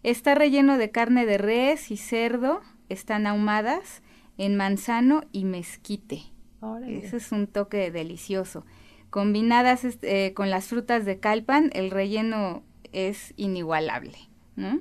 Está 0.08 0.34
relleno 0.34 0.78
de 0.78 0.90
carne 0.90 1.26
de 1.26 1.36
res 1.36 1.90
y 1.90 1.98
cerdo, 1.98 2.62
están 2.88 3.26
ahumadas 3.26 4.00
en 4.38 4.56
manzano 4.56 5.20
y 5.32 5.44
mezquite. 5.44 6.22
Órale. 6.60 7.04
Ese 7.04 7.18
es 7.18 7.30
un 7.30 7.46
toque 7.46 7.90
delicioso. 7.90 8.64
Combinadas 9.10 9.84
este, 9.84 10.24
eh, 10.24 10.32
con 10.32 10.48
las 10.48 10.68
frutas 10.68 11.04
de 11.04 11.20
calpan, 11.20 11.68
el 11.74 11.90
relleno 11.90 12.62
es 12.92 13.34
inigualable, 13.36 14.16
¿no? 14.56 14.80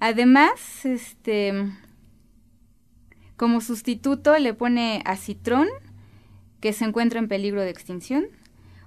Además, 0.00 0.84
este, 0.84 1.52
como 3.36 3.60
sustituto 3.60 4.36
le 4.36 4.52
pone 4.52 5.00
acitrón, 5.04 5.68
que 6.58 6.72
se 6.72 6.86
encuentra 6.86 7.20
en 7.20 7.28
peligro 7.28 7.60
de 7.60 7.70
extinción. 7.70 8.26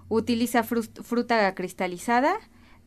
Utiliza 0.09 0.63
fruta 0.63 1.55
cristalizada. 1.55 2.35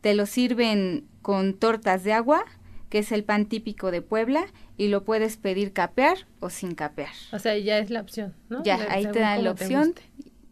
Te 0.01 0.13
lo 0.13 0.27
sirven 0.27 1.07
con 1.23 1.55
tortas 1.55 2.03
de 2.03 2.13
agua, 2.13 2.45
que 2.93 2.99
es 2.99 3.11
el 3.11 3.23
pan 3.23 3.47
típico 3.47 3.89
de 3.89 4.03
Puebla, 4.03 4.45
y 4.77 4.89
lo 4.89 5.03
puedes 5.03 5.37
pedir 5.37 5.73
capear 5.73 6.27
o 6.39 6.51
sin 6.51 6.75
capear. 6.75 7.09
O 7.31 7.39
sea, 7.39 7.57
ya 7.57 7.79
es 7.79 7.89
la 7.89 8.01
opción, 8.01 8.35
¿no? 8.49 8.63
Ya, 8.63 8.77
De- 8.77 8.87
ahí 8.87 9.07
te 9.11 9.19
dan 9.19 9.43
la 9.43 9.49
opción, 9.49 9.95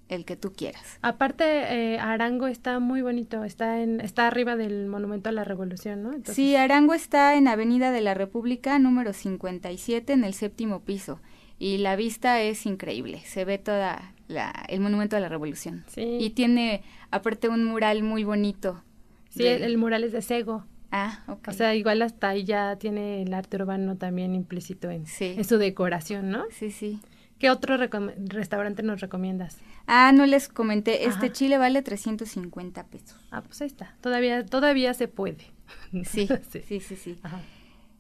el 0.10 0.26
que 0.26 0.36
tú 0.38 0.52
quieras. 0.52 0.98
Aparte, 1.04 1.44
eh, 1.46 2.00
Arango 2.00 2.48
está 2.48 2.80
muy 2.80 3.04
bonito, 3.04 3.44
está 3.44 3.84
en, 3.84 4.02
está 4.02 4.26
arriba 4.26 4.56
del 4.56 4.88
Monumento 4.88 5.30
a 5.30 5.32
la 5.34 5.44
Revolución, 5.44 6.02
¿no? 6.02 6.10
Entonces, 6.10 6.34
Sí, 6.36 6.56
Arango 6.56 6.96
está 6.96 7.36
en 7.36 7.48
Avenida 7.48 7.92
de 7.92 8.02
la 8.02 8.16
República, 8.16 8.80
número 8.80 9.14
57, 9.14 10.14
en 10.14 10.24
el 10.24 10.34
séptimo 10.34 10.80
piso. 10.82 11.20
Y 11.60 11.78
la 11.78 11.96
vista 11.96 12.42
es 12.42 12.66
increíble. 12.66 13.22
Se 13.24 13.46
ve 13.46 13.60
toda 13.60 14.16
la, 14.28 14.66
el 14.68 14.80
monumento 14.80 15.16
a 15.16 15.20
la 15.20 15.30
Revolución. 15.30 15.84
Sí. 15.88 16.18
Y 16.20 16.32
tiene, 16.32 16.82
aparte, 17.12 17.50
un 17.50 17.64
mural 17.66 18.02
muy 18.02 18.24
bonito. 18.24 18.84
sí, 19.30 19.44
de- 19.44 19.58
el, 19.58 19.64
el 19.64 19.78
mural 19.78 20.04
es 20.04 20.12
de 20.12 20.24
Sego. 20.24 20.66
Ah, 20.92 21.24
ok. 21.28 21.48
O 21.48 21.52
sea, 21.54 21.74
igual 21.76 22.02
hasta 22.02 22.30
ahí 22.30 22.44
ya 22.44 22.76
tiene 22.78 23.22
el 23.24 23.34
arte 23.34 23.58
urbano 23.58 23.96
también 23.98 24.36
implícito 24.36 24.90
en, 24.90 25.06
Sí. 25.08 25.36
en 25.38 25.44
su 25.46 25.58
decoración, 25.58 26.30
¿no? 26.30 26.44
sí, 26.52 26.72
sí. 26.72 27.00
¿Qué 27.40 27.50
otro 27.50 27.76
restaurante 27.78 28.84
nos 28.84 29.02
recomiendas? 29.02 29.58
Ah, 29.88 30.12
no 30.14 30.28
les 30.28 30.48
comenté, 30.48 31.08
este 31.08 31.32
chile 31.32 31.58
vale 31.58 31.82
350 31.82 32.84
pesos. 32.86 33.18
Ah, 33.32 33.42
pues 33.42 33.60
ahí 33.62 33.68
está, 33.68 33.96
todavía, 34.00 34.46
todavía 34.46 34.94
se 34.94 35.08
puede. 35.08 35.46
Sí, 36.04 36.28
sí, 36.68 36.80
sí, 36.80 36.96
sí. 36.96 37.18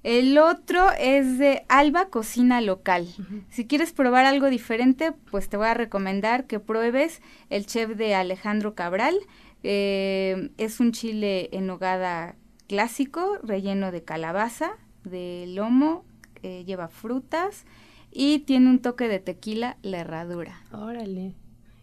El 0.03 0.37
otro 0.37 0.91
es 0.99 1.39
de 1.39 1.63
Alba 1.69 2.09
Cocina 2.09 2.59
Local. 2.61 3.07
Si 3.49 3.65
quieres 3.65 3.93
probar 3.93 4.25
algo 4.25 4.49
diferente, 4.49 5.11
pues 5.31 5.47
te 5.49 5.57
voy 5.57 5.67
a 5.67 5.73
recomendar 5.73 6.45
que 6.45 6.59
pruebes 6.59 7.21
el 7.49 7.65
chef 7.65 7.95
de 7.97 8.13
Alejandro 8.15 8.75
Cabral. 8.75 9.15
Eh, 9.63 10.49
es 10.57 10.79
un 10.79 10.91
chile 10.91 11.49
en 11.51 11.67
nogada 11.67 12.35
clásico, 12.71 13.37
relleno 13.43 13.91
de 13.91 14.01
calabaza, 14.01 14.77
de 15.03 15.43
lomo, 15.45 16.05
eh, 16.41 16.63
lleva 16.63 16.87
frutas 16.87 17.65
y 18.13 18.39
tiene 18.39 18.69
un 18.69 18.79
toque 18.79 19.09
de 19.09 19.19
tequila, 19.19 19.75
la 19.81 19.99
herradura. 19.99 20.61
Órale. 20.71 21.35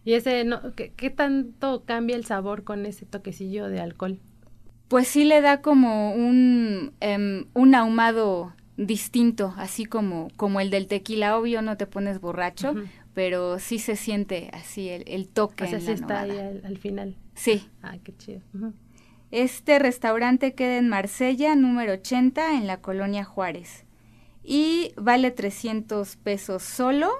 ¿Y 0.03 0.13
ese, 0.13 0.45
no, 0.45 0.61
¿qué, 0.73 1.09
tanto 1.11 1.83
cambia 1.85 2.15
el 2.15 2.25
sabor 2.25 2.63
con 2.63 2.87
ese 2.87 3.05
toquecillo 3.05 3.69
de 3.69 3.81
alcohol? 3.81 4.17
Pues 4.87 5.07
sí 5.07 5.25
le 5.25 5.41
da 5.41 5.61
como 5.61 6.15
un, 6.15 6.93
em, 7.01 7.45
un 7.53 7.75
ahumado 7.75 8.55
distinto, 8.75 9.53
así 9.57 9.85
como, 9.85 10.29
como 10.37 10.59
el 10.59 10.71
del 10.71 10.87
tequila. 10.87 11.37
Obvio 11.37 11.61
no 11.61 11.77
te 11.77 11.85
pones 11.85 12.19
borracho, 12.19 12.73
pero 13.13 13.59
sí 13.59 13.77
se 13.77 13.95
siente 13.95 14.49
así 14.53 14.89
el, 14.89 15.03
el 15.05 15.27
toque. 15.27 15.65
O 15.65 15.67
sea, 15.67 15.79
sí 15.79 15.91
está 15.91 16.21
ahí 16.21 16.31
al, 16.31 16.77
final. 16.79 17.15
Sí. 17.35 17.67
Ah, 17.83 17.99
qué 18.03 18.17
chido. 18.17 18.41
Este 19.31 19.77
restaurante 19.77 20.55
queda 20.55 20.77
en 20.77 20.89
Marsella, 20.89 21.53
número 21.55 21.93
80, 21.93 22.57
en 22.57 22.65
la 22.65 22.81
colonia 22.81 23.23
Juárez 23.23 23.85
y 24.43 24.91
vale 24.95 25.29
300 25.29 26.15
pesos 26.15 26.63
solo 26.63 27.11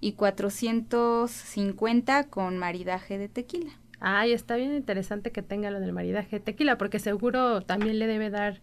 y 0.00 0.14
450 0.14 2.24
con 2.24 2.58
maridaje 2.58 3.18
de 3.18 3.28
tequila. 3.28 3.70
Ay, 4.00 4.32
está 4.32 4.56
bien 4.56 4.74
interesante 4.74 5.30
que 5.30 5.42
tenga 5.42 5.70
lo 5.70 5.78
del 5.78 5.92
maridaje 5.92 6.40
de 6.40 6.44
tequila, 6.44 6.76
porque 6.76 6.98
seguro 6.98 7.60
también 7.60 8.00
le 8.00 8.08
debe 8.08 8.30
dar 8.30 8.60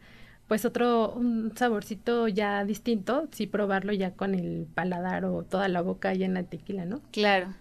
pues 0.50 0.66
otro 0.66 1.14
un 1.14 1.56
saborcito 1.56 2.28
ya 2.28 2.66
distinto 2.66 3.30
si 3.32 3.48
probarlo 3.48 3.94
ya 3.94 4.12
con 4.12 4.36
el 4.36 4.68
paladar 4.74 5.24
o 5.24 5.44
toda 5.44 5.70
la 5.70 5.82
boca 5.82 6.14
llena 6.14 6.42
de 6.42 6.50
tequila, 6.50 6.84
¿no? 6.84 7.00
Claro. 7.14 7.54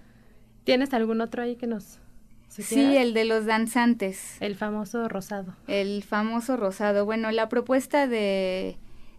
¿Tienes 0.65 0.93
algún 0.93 1.21
otro 1.21 1.45
ahí 1.45 1.55
que 1.55 1.69
nos 1.69 2.01
Sí, 2.49 2.97
el 2.97 3.15
de 3.15 3.25
los 3.25 3.47
danzantes. 3.47 4.37
El 4.41 4.57
famoso 4.57 5.09
rosado. 5.09 5.55
El 5.69 6.03
famoso 6.03 6.57
rosado. 6.57 7.05
Bueno, 7.05 7.31
la 7.31 7.49
propuesta 7.49 8.07
de 8.07 8.77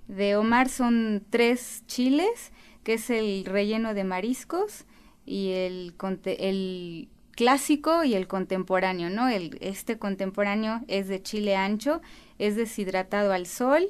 de 0.09 0.35
Omar 0.35 0.69
son 0.69 1.23
tres 1.29 1.83
chiles, 1.85 2.51
que 2.83 2.95
es 2.95 3.09
el 3.11 3.45
relleno 3.45 3.93
de 3.93 4.03
mariscos 4.03 4.85
y 5.25 5.51
el, 5.51 5.93
el 6.25 7.07
clásico 7.31 8.03
y 8.03 8.15
el 8.15 8.27
contemporáneo, 8.27 9.11
¿no? 9.11 9.29
El, 9.29 9.57
este 9.61 9.99
contemporáneo 9.99 10.81
es 10.87 11.07
de 11.07 11.21
chile 11.21 11.55
ancho, 11.55 12.01
es 12.39 12.55
deshidratado 12.55 13.31
al 13.31 13.45
sol, 13.45 13.87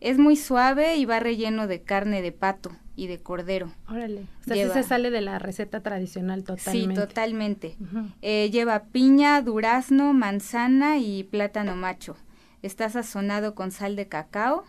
es 0.00 0.18
muy 0.18 0.36
suave 0.36 0.96
y 0.96 1.04
va 1.04 1.18
relleno 1.18 1.66
de 1.66 1.82
carne 1.82 2.22
de 2.22 2.32
pato 2.32 2.70
y 2.96 3.06
de 3.06 3.20
cordero. 3.20 3.70
Órale, 3.88 4.22
o 4.40 4.54
sea, 4.54 4.72
se 4.72 4.82
sale 4.82 5.10
de 5.10 5.20
la 5.20 5.38
receta 5.38 5.82
tradicional 5.82 6.42
totalmente. 6.42 6.94
Sí, 6.94 7.00
totalmente. 7.00 7.76
Eh, 8.22 8.50
lleva 8.50 8.84
piña, 8.84 9.40
durazno, 9.42 10.12
manzana 10.14 10.98
y 10.98 11.24
plátano 11.24 11.76
macho. 11.76 12.16
Está 12.62 12.88
sazonado 12.88 13.54
con 13.54 13.70
sal 13.70 13.94
de 13.94 14.08
cacao, 14.08 14.64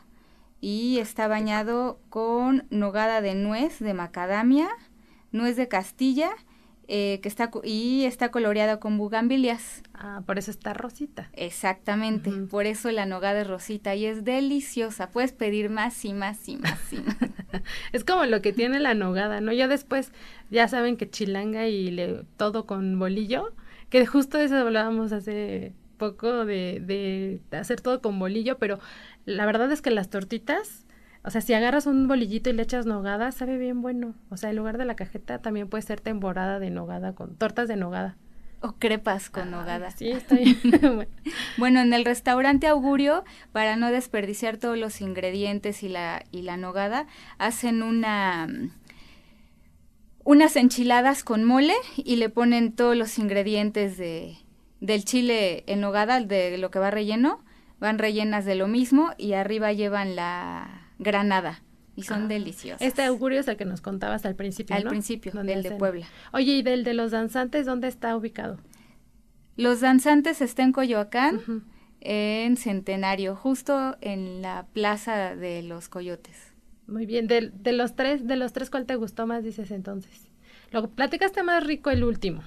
y 0.59 0.99
está 0.99 1.27
bañado 1.27 1.99
con 2.09 2.65
nogada 2.69 3.21
de 3.21 3.35
nuez 3.35 3.79
de 3.79 3.93
macadamia, 3.93 4.69
nuez 5.31 5.55
de 5.55 5.67
Castilla, 5.67 6.31
eh, 6.89 7.19
que 7.21 7.27
está 7.27 7.51
y 7.63 8.05
está 8.05 8.31
coloreada 8.31 8.79
con 8.79 8.97
bugambilias. 8.97 9.83
Ah, 9.93 10.21
por 10.25 10.37
eso 10.37 10.51
está 10.51 10.73
rosita. 10.73 11.29
Exactamente, 11.33 12.31
por 12.31 12.65
eso 12.65 12.89
la 12.91 13.05
nogada 13.05 13.41
es 13.41 13.47
rosita 13.47 13.93
y 13.95 14.05
es 14.05 14.23
deliciosa. 14.23 15.09
Puedes 15.09 15.33
pedir 15.33 15.69
más 15.69 16.05
y 16.05 16.13
más 16.13 16.47
y 16.47 16.55
más 16.55 16.93
y 16.93 16.97
más. 16.97 17.17
es 17.91 18.05
como 18.05 18.25
lo 18.25 18.41
que 18.41 18.53
tiene 18.53 18.79
la 18.79 18.93
nogada, 18.93 19.41
¿no? 19.41 19.51
Ya 19.51 19.67
después, 19.67 20.13
ya 20.49 20.69
saben 20.69 20.95
que 20.95 21.09
chilanga 21.09 21.67
y 21.67 21.91
le, 21.91 22.23
todo 22.37 22.65
con 22.65 22.97
bolillo, 22.97 23.53
que 23.89 24.05
justo 24.05 24.37
de 24.37 24.45
eso 24.45 24.55
hablábamos 24.55 25.11
hace 25.11 25.73
poco 25.97 26.45
de, 26.45 26.79
de 27.49 27.57
hacer 27.57 27.81
todo 27.81 28.01
con 28.01 28.17
bolillo, 28.17 28.57
pero 28.59 28.79
la 29.25 29.45
verdad 29.45 29.69
es 29.73 29.81
que 29.81 29.91
las 29.91 30.09
tortitas, 30.09 30.85
o 31.27 31.29
sea, 31.29 31.41
si 31.41 31.53
agarras 31.53 31.87
un 31.87 32.07
bolillito 32.07 32.49
y 32.49 32.53
le 32.53 32.63
echas 32.63 32.85
nogada, 32.85 33.33
sabe 33.33 33.57
bien 33.57 33.81
bueno. 33.81 34.15
O 34.29 34.37
sea, 34.37 34.49
en 34.49 34.55
lugar 34.55 34.77
de 34.77 34.85
la 34.85 34.95
cajeta 34.95 35.39
también 35.39 35.67
puede 35.67 35.81
ser 35.81 35.99
temporada 35.99 36.57
de 36.57 36.69
nogada 36.69 37.15
con 37.15 37.35
tortas 37.35 37.67
de 37.67 37.75
nogada. 37.75 38.15
O 38.61 38.75
crepas 38.79 39.29
con 39.29 39.51
nogada. 39.51 39.91
Sí, 39.91 40.09
está 40.09 40.35
bien. 40.37 40.57
bueno, 41.57 41.81
en 41.81 41.91
el 41.91 42.05
restaurante 42.05 42.67
Augurio, 42.67 43.25
para 43.51 43.75
no 43.75 43.91
desperdiciar 43.91 44.55
todos 44.55 44.77
los 44.77 45.01
ingredientes 45.01 45.83
y 45.83 45.89
la, 45.89 46.23
y 46.31 46.43
la 46.43 46.55
nogada, 46.55 47.07
hacen 47.39 47.83
una 47.83 48.47
unas 50.23 50.55
enchiladas 50.55 51.25
con 51.25 51.43
mole 51.43 51.75
y 51.97 52.15
le 52.15 52.29
ponen 52.29 52.71
todos 52.71 52.95
los 52.95 53.19
ingredientes 53.19 53.97
de, 53.97 54.37
del 54.79 55.03
chile 55.03 55.65
en 55.67 55.81
nogada, 55.81 56.21
de 56.21 56.57
lo 56.57 56.71
que 56.71 56.79
va 56.79 56.89
relleno, 56.89 57.43
van 57.81 57.99
rellenas 57.99 58.45
de 58.45 58.55
lo 58.55 58.69
mismo 58.69 59.11
y 59.17 59.33
arriba 59.33 59.73
llevan 59.73 60.15
la 60.15 60.86
granada 60.99 61.61
y 61.95 62.03
son 62.03 62.23
ah, 62.23 62.27
deliciosas. 62.27 62.81
Este 62.81 63.03
augurio 63.03 63.39
es 63.39 63.47
el 63.47 63.57
que 63.57 63.65
nos 63.65 63.81
contabas 63.81 64.25
al 64.25 64.35
principio, 64.35 64.75
Al 64.75 64.83
principio, 64.83 65.31
el 65.41 65.63
de 65.63 65.71
Puebla. 65.71 66.07
Oye, 66.31 66.53
¿y 66.53 66.61
del 66.61 66.83
de 66.83 66.93
los 66.93 67.11
danzantes 67.11 67.65
dónde 67.65 67.87
está 67.87 68.15
ubicado? 68.15 68.59
Los 69.55 69.81
danzantes 69.81 70.41
está 70.41 70.61
en 70.61 70.71
Coyoacán, 70.71 71.65
en 71.99 72.57
Centenario, 72.57 73.35
justo 73.35 73.97
en 74.01 74.43
la 74.43 74.67
plaza 74.71 75.35
de 75.35 75.63
los 75.63 75.89
Coyotes. 75.89 76.53
Muy 76.85 77.05
bien, 77.05 77.27
de, 77.27 77.49
de 77.49 77.73
los 77.73 77.95
tres, 77.95 78.27
de 78.27 78.35
los 78.35 78.53
tres, 78.53 78.69
¿cuál 78.69 78.85
te 78.85 78.95
gustó 78.95 79.25
más, 79.25 79.43
dices 79.43 79.71
entonces? 79.71 80.29
Lo 80.71 80.89
platicaste 80.91 81.41
más 81.43 81.65
rico 81.65 81.89
el 81.89 82.03
último 82.03 82.43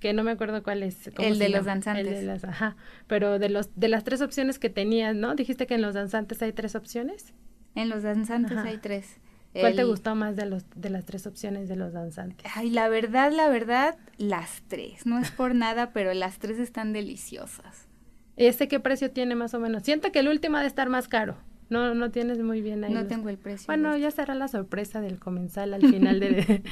que 0.00 0.12
no 0.14 0.24
me 0.24 0.32
acuerdo 0.32 0.62
cuál 0.62 0.82
es. 0.82 1.10
El 1.18 1.38
de 1.38 1.50
los 1.50 1.66
danzantes. 1.66 2.06
El 2.06 2.14
de 2.14 2.22
las, 2.22 2.42
ajá, 2.42 2.76
pero 3.06 3.38
de 3.38 3.50
los 3.50 3.68
de 3.78 3.88
las 3.88 4.02
tres 4.02 4.22
opciones 4.22 4.58
que 4.58 4.70
tenías, 4.70 5.14
¿no? 5.14 5.34
Dijiste 5.34 5.66
que 5.66 5.74
en 5.74 5.82
los 5.82 5.94
danzantes 5.94 6.42
hay 6.42 6.52
tres 6.52 6.74
opciones. 6.74 7.34
En 7.74 7.88
los 7.88 8.02
danzantes 8.02 8.58
hay 8.58 8.78
tres. 8.78 9.18
¿Cuál 9.52 9.74
te 9.74 9.84
gustó 9.84 10.14
más 10.14 10.36
de 10.36 10.46
los 10.46 10.64
de 10.76 10.90
las 10.90 11.04
tres 11.04 11.26
opciones 11.26 11.68
de 11.68 11.76
los 11.76 11.92
danzantes? 11.92 12.50
Ay, 12.54 12.70
la 12.70 12.88
verdad, 12.88 13.32
la 13.32 13.48
verdad, 13.48 13.98
las 14.16 14.62
tres. 14.68 15.06
No 15.06 15.18
es 15.18 15.30
por 15.30 15.54
nada, 15.56 15.92
pero 15.92 16.14
las 16.14 16.38
tres 16.38 16.58
están 16.58 16.92
deliciosas. 16.92 17.88
¿Este 18.36 18.68
qué 18.68 18.80
precio 18.80 19.10
tiene 19.10 19.34
más 19.34 19.52
o 19.54 19.60
menos? 19.60 19.82
Siento 19.82 20.12
que 20.12 20.20
el 20.20 20.28
último 20.28 20.56
ha 20.56 20.60
de 20.60 20.68
estar 20.68 20.88
más 20.88 21.08
caro. 21.08 21.36
No, 21.68 21.94
no 21.94 22.10
tienes 22.10 22.38
muy 22.38 22.62
bien 22.62 22.82
ahí. 22.82 22.92
No 22.92 23.06
tengo 23.06 23.28
el 23.28 23.38
precio. 23.38 23.66
Bueno, 23.66 23.96
ya 23.96 24.10
será 24.10 24.34
la 24.34 24.48
sorpresa 24.48 25.00
del 25.00 25.18
comensal 25.20 25.72
al 25.72 25.82
final 25.82 26.18
de, 26.18 26.62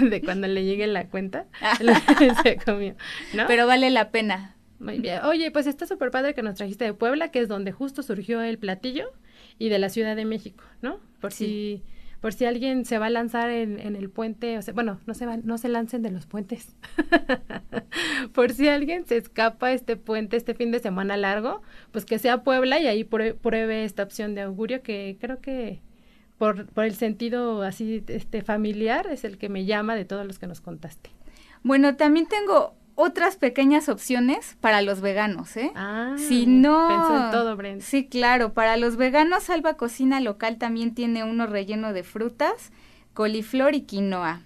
de, 0.00 0.22
cuando 0.22 0.48
le 0.48 0.64
llegue 0.64 0.86
la 0.88 1.06
cuenta. 1.06 1.46
se 2.42 2.56
comió, 2.56 2.96
¿no? 3.34 3.44
Pero 3.46 3.66
vale 3.66 3.90
la 3.90 4.10
pena. 4.10 4.56
Muy 4.80 4.98
bien. 4.98 5.20
Oye, 5.24 5.50
pues 5.50 5.66
está 5.66 5.86
súper 5.86 6.10
padre 6.10 6.34
que 6.34 6.42
nos 6.42 6.56
trajiste 6.56 6.84
de 6.84 6.94
Puebla, 6.94 7.30
que 7.30 7.40
es 7.40 7.48
donde 7.48 7.72
justo 7.72 8.02
surgió 8.02 8.40
el 8.40 8.58
platillo, 8.58 9.12
y 9.58 9.68
de 9.68 9.78
la 9.78 9.88
Ciudad 9.88 10.16
de 10.16 10.24
México, 10.24 10.64
¿no? 10.82 11.00
Por 11.20 11.32
si 11.32 11.82
por 12.20 12.32
si 12.32 12.46
alguien 12.46 12.84
se 12.84 12.98
va 12.98 13.06
a 13.06 13.10
lanzar 13.10 13.50
en, 13.50 13.78
en 13.78 13.94
el 13.94 14.10
puente, 14.10 14.58
o 14.58 14.62
sea, 14.62 14.74
bueno, 14.74 14.98
no 15.06 15.14
se 15.14 15.24
van, 15.24 15.42
no 15.44 15.56
se 15.56 15.68
lancen 15.68 16.02
de 16.02 16.10
los 16.10 16.26
puentes. 16.26 16.74
por 18.32 18.52
si 18.52 18.68
alguien 18.68 19.06
se 19.06 19.16
escapa 19.16 19.72
este 19.72 19.96
puente 19.96 20.36
este 20.36 20.54
fin 20.54 20.72
de 20.72 20.80
semana 20.80 21.16
largo, 21.16 21.62
pues 21.92 22.04
que 22.04 22.18
sea 22.18 22.42
Puebla 22.42 22.80
y 22.80 22.88
ahí 22.88 23.04
pruebe, 23.04 23.84
esta 23.84 24.02
opción 24.02 24.34
de 24.34 24.42
augurio 24.42 24.82
que 24.82 25.16
creo 25.20 25.40
que 25.40 25.80
por, 26.38 26.66
por 26.66 26.84
el 26.84 26.94
sentido 26.94 27.62
así 27.62 28.02
este 28.08 28.42
familiar 28.42 29.06
es 29.06 29.24
el 29.24 29.38
que 29.38 29.48
me 29.48 29.64
llama 29.64 29.94
de 29.94 30.04
todos 30.04 30.26
los 30.26 30.38
que 30.40 30.48
nos 30.48 30.60
contaste. 30.60 31.10
Bueno, 31.62 31.96
también 31.96 32.26
tengo 32.26 32.74
otras 33.00 33.36
pequeñas 33.36 33.88
opciones 33.88 34.56
para 34.60 34.82
los 34.82 35.00
veganos, 35.00 35.56
¿eh? 35.56 35.70
Ah, 35.76 36.16
si 36.18 36.46
no, 36.46 36.88
pensó 36.88 37.26
en 37.26 37.30
todo, 37.30 37.56
Brent. 37.56 37.80
Sí, 37.80 38.08
claro, 38.08 38.54
para 38.54 38.76
los 38.76 38.96
veganos 38.96 39.50
Alba 39.50 39.74
Cocina 39.74 40.18
Local 40.20 40.58
también 40.58 40.96
tiene 40.96 41.22
uno 41.22 41.46
relleno 41.46 41.92
de 41.92 42.02
frutas, 42.02 42.72
coliflor 43.14 43.76
y 43.76 43.82
quinoa. 43.82 44.42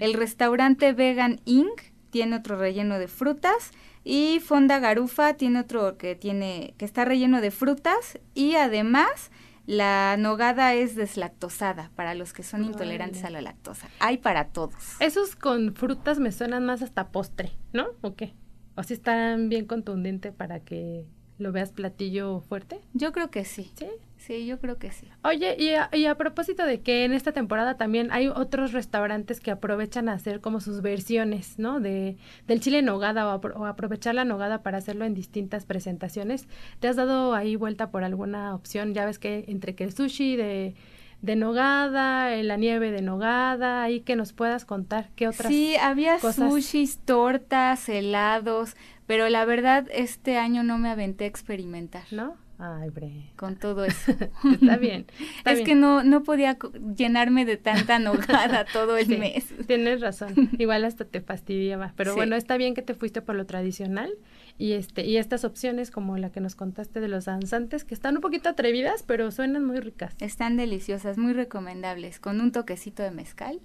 El 0.00 0.12
restaurante 0.12 0.92
Vegan 0.92 1.40
Inc. 1.46 1.80
tiene 2.10 2.36
otro 2.36 2.58
relleno 2.58 2.98
de 2.98 3.08
frutas 3.08 3.70
y 4.04 4.38
Fonda 4.40 4.80
Garufa 4.80 5.32
tiene 5.34 5.60
otro 5.60 5.96
que 5.96 6.14
tiene 6.14 6.74
que 6.76 6.84
está 6.84 7.06
relleno 7.06 7.40
de 7.40 7.50
frutas 7.50 8.18
y 8.34 8.56
además 8.56 9.30
la 9.66 10.16
nogada 10.18 10.74
es 10.74 10.94
deslactosada 10.94 11.90
para 11.96 12.14
los 12.14 12.32
que 12.32 12.42
son 12.42 12.64
intolerantes 12.64 13.24
a 13.24 13.30
la 13.30 13.40
lactosa. 13.40 13.88
Hay 13.98 14.18
para 14.18 14.48
todos. 14.48 14.74
Esos 15.00 15.36
con 15.36 15.74
frutas 15.74 16.18
me 16.18 16.32
suenan 16.32 16.66
más 16.66 16.82
hasta 16.82 17.08
postre, 17.08 17.52
¿no? 17.72 17.86
¿O 18.02 18.14
qué? 18.14 18.34
¿O 18.76 18.82
si 18.82 18.94
están 18.94 19.48
bien 19.48 19.66
contundente 19.66 20.32
para 20.32 20.60
que 20.60 21.06
lo 21.38 21.52
veas 21.52 21.72
platillo 21.72 22.40
fuerte? 22.40 22.80
Yo 22.92 23.12
creo 23.12 23.30
que 23.30 23.44
sí. 23.44 23.72
¿Sí? 23.76 23.86
Sí, 24.26 24.46
yo 24.46 24.58
creo 24.58 24.78
que 24.78 24.90
sí. 24.90 25.06
Oye, 25.22 25.54
y 25.58 25.74
a, 25.74 25.90
y 25.92 26.06
a, 26.06 26.14
propósito 26.14 26.64
de 26.64 26.80
que 26.80 27.04
en 27.04 27.12
esta 27.12 27.32
temporada 27.32 27.76
también 27.76 28.10
hay 28.10 28.28
otros 28.28 28.72
restaurantes 28.72 29.38
que 29.38 29.50
aprovechan 29.50 30.08
a 30.08 30.14
hacer 30.14 30.40
como 30.40 30.60
sus 30.60 30.80
versiones, 30.80 31.58
¿no? 31.58 31.78
De, 31.78 32.16
del 32.46 32.60
chile 32.60 32.78
en 32.78 32.86
nogada 32.86 33.34
o, 33.34 33.38
o, 33.38 33.66
aprovechar 33.66 34.14
la 34.14 34.24
nogada 34.24 34.62
para 34.62 34.78
hacerlo 34.78 35.04
en 35.04 35.12
distintas 35.12 35.66
presentaciones. 35.66 36.48
¿Te 36.80 36.88
has 36.88 36.96
dado 36.96 37.34
ahí 37.34 37.56
vuelta 37.56 37.90
por 37.90 38.02
alguna 38.02 38.54
opción? 38.54 38.94
Ya 38.94 39.04
ves 39.04 39.18
que 39.18 39.44
entre 39.48 39.74
que 39.74 39.84
el 39.84 39.92
sushi 39.92 40.36
de 40.36 40.74
de 41.20 41.36
nogada, 41.36 42.30
la 42.42 42.56
nieve 42.58 42.90
de 42.90 43.00
nogada, 43.00 43.82
ahí 43.82 44.00
que 44.00 44.14
nos 44.14 44.34
puedas 44.34 44.66
contar 44.66 45.08
qué 45.16 45.26
otras 45.26 45.50
Sí, 45.50 45.74
había 45.76 46.18
sushis, 46.18 46.98
tortas, 46.98 47.88
helados, 47.88 48.76
pero 49.06 49.30
la 49.30 49.46
verdad 49.46 49.86
este 49.90 50.36
año 50.36 50.62
no 50.62 50.76
me 50.76 50.90
aventé 50.90 51.24
a 51.24 51.28
experimentar. 51.28 52.04
¿No? 52.10 52.36
Ay, 52.58 52.90
bre. 52.90 53.32
Con 53.36 53.56
todo 53.56 53.84
eso. 53.84 54.12
está 54.52 54.76
bien. 54.76 55.06
es 55.44 55.60
que 55.62 55.74
no, 55.74 56.04
no 56.04 56.22
podía 56.22 56.56
llenarme 56.96 57.44
de 57.44 57.56
tanta 57.56 57.98
nogada 57.98 58.64
todo 58.72 58.96
el 58.96 59.18
mes. 59.18 59.52
Tienes 59.66 60.00
razón. 60.00 60.50
Igual 60.58 60.84
hasta 60.84 61.04
te 61.04 61.20
fastidiaba. 61.20 61.92
Pero 61.96 62.14
bueno, 62.14 62.36
está 62.36 62.56
bien 62.56 62.74
que 62.74 62.82
te 62.82 62.94
fuiste 62.94 63.22
por 63.22 63.34
lo 63.34 63.46
tradicional 63.46 64.12
y 64.56 64.72
este 64.72 65.04
y 65.04 65.16
estas 65.16 65.44
opciones 65.44 65.90
como 65.90 66.16
la 66.16 66.30
que 66.30 66.40
nos 66.40 66.54
contaste 66.54 67.00
de 67.00 67.08
los 67.08 67.24
danzantes 67.24 67.84
que 67.84 67.94
están 67.94 68.16
un 68.16 68.20
poquito 68.20 68.48
atrevidas 68.48 69.02
pero 69.02 69.30
suenan 69.32 69.64
muy 69.64 69.80
ricas 69.80 70.14
están 70.20 70.56
deliciosas 70.56 71.18
muy 71.18 71.32
recomendables 71.32 72.20
con 72.20 72.40
un 72.40 72.52
toquecito 72.52 73.02
de 73.02 73.10
mezcal 73.10 73.60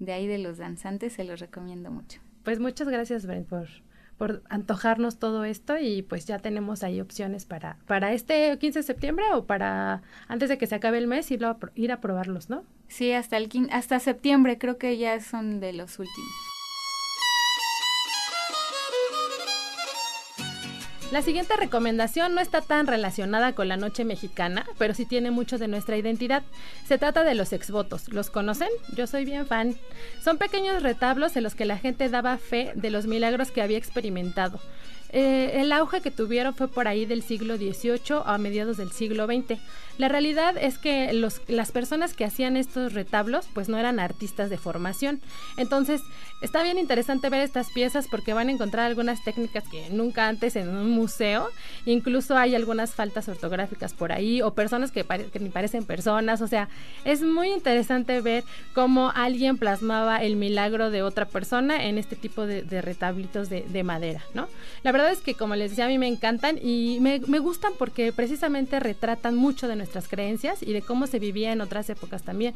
de 0.00 0.12
ahí 0.12 0.26
de 0.26 0.36
los 0.36 0.58
danzantes 0.58 1.14
se 1.14 1.24
los 1.24 1.40
recomiendo 1.40 1.90
mucho 1.90 2.20
pues 2.42 2.60
muchas 2.60 2.88
gracias 2.88 3.24
Brent 3.24 3.48
por 3.48 3.68
por 4.22 4.44
antojarnos 4.48 5.18
todo 5.18 5.42
esto 5.42 5.78
y 5.78 6.02
pues 6.02 6.26
ya 6.26 6.38
tenemos 6.38 6.84
ahí 6.84 7.00
opciones 7.00 7.44
para 7.44 7.78
para 7.88 8.12
este 8.12 8.56
15 8.56 8.78
de 8.78 8.82
septiembre 8.84 9.24
o 9.34 9.46
para 9.46 10.02
antes 10.28 10.48
de 10.48 10.58
que 10.58 10.68
se 10.68 10.76
acabe 10.76 10.98
el 10.98 11.08
mes 11.08 11.28
ir 11.32 11.44
a, 11.44 11.58
ir 11.74 11.90
a 11.90 12.00
probarlos, 12.00 12.48
¿no? 12.48 12.62
Sí, 12.86 13.10
hasta 13.10 13.36
el 13.36 13.50
hasta 13.72 13.98
septiembre 13.98 14.58
creo 14.58 14.78
que 14.78 14.96
ya 14.96 15.18
son 15.20 15.58
de 15.58 15.72
los 15.72 15.98
últimos. 15.98 16.51
La 21.12 21.20
siguiente 21.20 21.54
recomendación 21.56 22.34
no 22.34 22.40
está 22.40 22.62
tan 22.62 22.86
relacionada 22.86 23.54
con 23.54 23.68
la 23.68 23.76
noche 23.76 24.02
mexicana, 24.02 24.64
pero 24.78 24.94
sí 24.94 25.04
tiene 25.04 25.30
mucho 25.30 25.58
de 25.58 25.68
nuestra 25.68 25.98
identidad. 25.98 26.42
Se 26.88 26.96
trata 26.96 27.22
de 27.22 27.34
los 27.34 27.52
exvotos. 27.52 28.08
¿Los 28.08 28.30
conocen? 28.30 28.70
Yo 28.96 29.06
soy 29.06 29.26
bien 29.26 29.46
fan. 29.46 29.76
Son 30.24 30.38
pequeños 30.38 30.82
retablos 30.82 31.36
en 31.36 31.42
los 31.42 31.54
que 31.54 31.66
la 31.66 31.76
gente 31.76 32.08
daba 32.08 32.38
fe 32.38 32.72
de 32.76 32.88
los 32.88 33.06
milagros 33.06 33.50
que 33.50 33.60
había 33.60 33.76
experimentado. 33.76 34.58
Eh, 35.10 35.60
el 35.60 35.70
auge 35.72 36.00
que 36.00 36.10
tuvieron 36.10 36.54
fue 36.54 36.68
por 36.68 36.88
ahí 36.88 37.04
del 37.04 37.22
siglo 37.22 37.58
XVIII 37.58 38.22
a 38.24 38.38
mediados 38.38 38.78
del 38.78 38.90
siglo 38.90 39.26
XX. 39.26 39.60
La 39.98 40.08
realidad 40.08 40.56
es 40.56 40.78
que 40.78 41.12
los, 41.12 41.40
las 41.48 41.72
personas 41.72 42.14
que 42.14 42.24
hacían 42.24 42.56
estos 42.56 42.92
retablos 42.92 43.46
pues 43.52 43.68
no 43.68 43.78
eran 43.78 44.00
artistas 44.00 44.50
de 44.50 44.58
formación. 44.58 45.20
Entonces 45.56 46.00
está 46.40 46.62
bien 46.62 46.78
interesante 46.78 47.28
ver 47.28 47.42
estas 47.42 47.70
piezas 47.70 48.08
porque 48.08 48.34
van 48.34 48.48
a 48.48 48.52
encontrar 48.52 48.86
algunas 48.86 49.22
técnicas 49.22 49.64
que 49.68 49.90
nunca 49.90 50.28
antes 50.28 50.56
en 50.56 50.68
un 50.68 50.90
museo. 50.90 51.48
Incluso 51.86 52.36
hay 52.36 52.54
algunas 52.54 52.94
faltas 52.94 53.28
ortográficas 53.28 53.94
por 53.94 54.12
ahí 54.12 54.42
o 54.42 54.54
personas 54.54 54.90
que, 54.90 55.04
que 55.04 55.40
ni 55.40 55.50
parecen 55.50 55.84
personas. 55.84 56.40
O 56.40 56.46
sea, 56.46 56.68
es 57.04 57.22
muy 57.22 57.52
interesante 57.52 58.20
ver 58.20 58.44
cómo 58.74 59.12
alguien 59.14 59.58
plasmaba 59.58 60.22
el 60.22 60.36
milagro 60.36 60.90
de 60.90 61.02
otra 61.02 61.26
persona 61.26 61.84
en 61.84 61.98
este 61.98 62.16
tipo 62.16 62.46
de, 62.46 62.62
de 62.62 62.82
retablitos 62.82 63.48
de, 63.48 63.62
de, 63.62 63.82
madera, 63.82 64.22
¿no? 64.34 64.48
La 64.82 64.92
verdad 64.92 65.10
es 65.10 65.20
que 65.20 65.34
como 65.34 65.56
les 65.56 65.70
decía 65.70 65.86
a 65.86 65.88
mí 65.88 65.98
me 65.98 66.08
encantan 66.08 66.58
y 66.62 66.98
me, 67.00 67.20
me 67.26 67.38
gustan 67.38 67.72
porque 67.78 68.12
precisamente 68.12 68.80
retratan 68.80 69.34
mucho 69.34 69.68
de 69.68 69.76
nuestras 69.82 70.08
creencias 70.08 70.62
y 70.62 70.72
de 70.72 70.82
cómo 70.82 71.08
se 71.08 71.18
vivía 71.18 71.52
en 71.52 71.60
otras 71.60 71.90
épocas 71.90 72.22
también. 72.22 72.54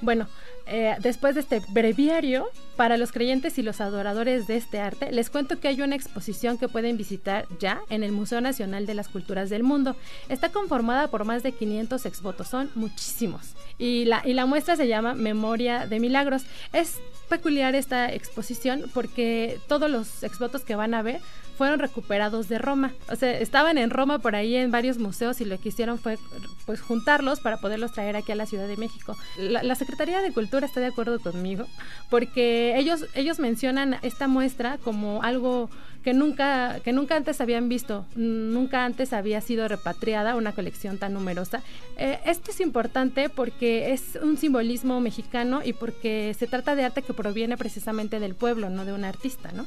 Bueno, 0.00 0.26
eh, 0.66 0.96
después 1.00 1.34
de 1.34 1.42
este 1.42 1.60
breviario, 1.68 2.48
para 2.76 2.96
los 2.96 3.12
creyentes 3.12 3.56
y 3.58 3.62
los 3.62 3.80
adoradores 3.80 4.48
de 4.48 4.56
este 4.56 4.80
arte, 4.80 5.12
les 5.12 5.30
cuento 5.30 5.60
que 5.60 5.68
hay 5.68 5.80
una 5.80 5.94
exposición 5.94 6.58
que 6.58 6.68
pueden 6.68 6.96
visitar 6.96 7.46
ya 7.60 7.82
en 7.88 8.02
el 8.02 8.10
Museo 8.10 8.40
Nacional 8.40 8.84
de 8.84 8.94
las 8.94 9.08
Culturas 9.08 9.48
del 9.48 9.62
Mundo. 9.62 9.94
Está 10.28 10.50
conformada 10.50 11.08
por 11.08 11.24
más 11.24 11.44
de 11.44 11.52
500 11.52 12.04
exvotos, 12.06 12.48
son 12.48 12.70
muchísimos. 12.74 13.54
Y 13.78 14.04
la, 14.04 14.22
y 14.24 14.34
la 14.34 14.46
muestra 14.46 14.76
se 14.76 14.88
llama 14.88 15.14
Memoria 15.14 15.86
de 15.86 16.00
Milagros. 16.00 16.44
Es 16.72 17.00
peculiar 17.28 17.74
esta 17.74 18.12
exposición 18.12 18.84
porque 18.92 19.58
todos 19.66 19.90
los 19.90 20.22
exvotos 20.22 20.62
que 20.64 20.76
van 20.76 20.92
a 20.94 21.02
ver 21.02 21.20
fueron 21.56 21.78
recuperados 21.78 22.48
de 22.48 22.58
Roma. 22.58 22.92
O 23.08 23.16
sea, 23.16 23.38
estaban 23.38 23.78
en 23.78 23.90
Roma 23.90 24.18
por 24.18 24.34
ahí 24.34 24.56
en 24.56 24.70
varios 24.70 24.98
museos 24.98 25.40
y 25.40 25.44
lo 25.44 25.58
que 25.58 25.68
hicieron 25.68 25.98
fue 25.98 26.18
pues 26.66 26.80
juntarlos 26.80 27.40
para 27.40 27.58
poderlos 27.58 27.92
traer 27.92 28.16
aquí 28.16 28.32
a 28.32 28.34
la 28.34 28.46
Ciudad 28.46 28.66
de 28.66 28.76
México. 28.76 29.16
La, 29.38 29.62
la, 29.62 29.74
Secretaría 29.74 30.20
de 30.20 30.32
Cultura 30.32 30.66
está 30.66 30.80
de 30.80 30.86
acuerdo 30.86 31.20
conmigo 31.20 31.66
porque 32.10 32.76
ellos 32.76 33.06
ellos 33.14 33.38
mencionan 33.38 33.98
esta 34.02 34.28
muestra 34.28 34.78
como 34.78 35.22
algo 35.22 35.70
que 36.02 36.14
nunca 36.14 36.80
que 36.84 36.92
nunca 36.92 37.16
antes 37.16 37.40
habían 37.40 37.68
visto, 37.68 38.04
nunca 38.16 38.84
antes 38.84 39.12
había 39.12 39.40
sido 39.40 39.68
repatriada 39.68 40.34
una 40.36 40.52
colección 40.52 40.98
tan 40.98 41.14
numerosa. 41.14 41.62
Eh, 41.96 42.18
esto 42.26 42.50
es 42.50 42.60
importante 42.60 43.28
porque 43.28 43.92
es 43.92 44.18
un 44.22 44.36
simbolismo 44.36 45.00
mexicano 45.00 45.60
y 45.64 45.72
porque 45.72 46.34
se 46.38 46.46
trata 46.46 46.74
de 46.74 46.84
arte 46.84 47.02
que 47.02 47.14
proviene 47.14 47.56
precisamente 47.56 48.20
del 48.20 48.34
pueblo, 48.34 48.70
no 48.70 48.84
de 48.84 48.92
un 48.92 49.04
artista, 49.04 49.52
¿no? 49.52 49.66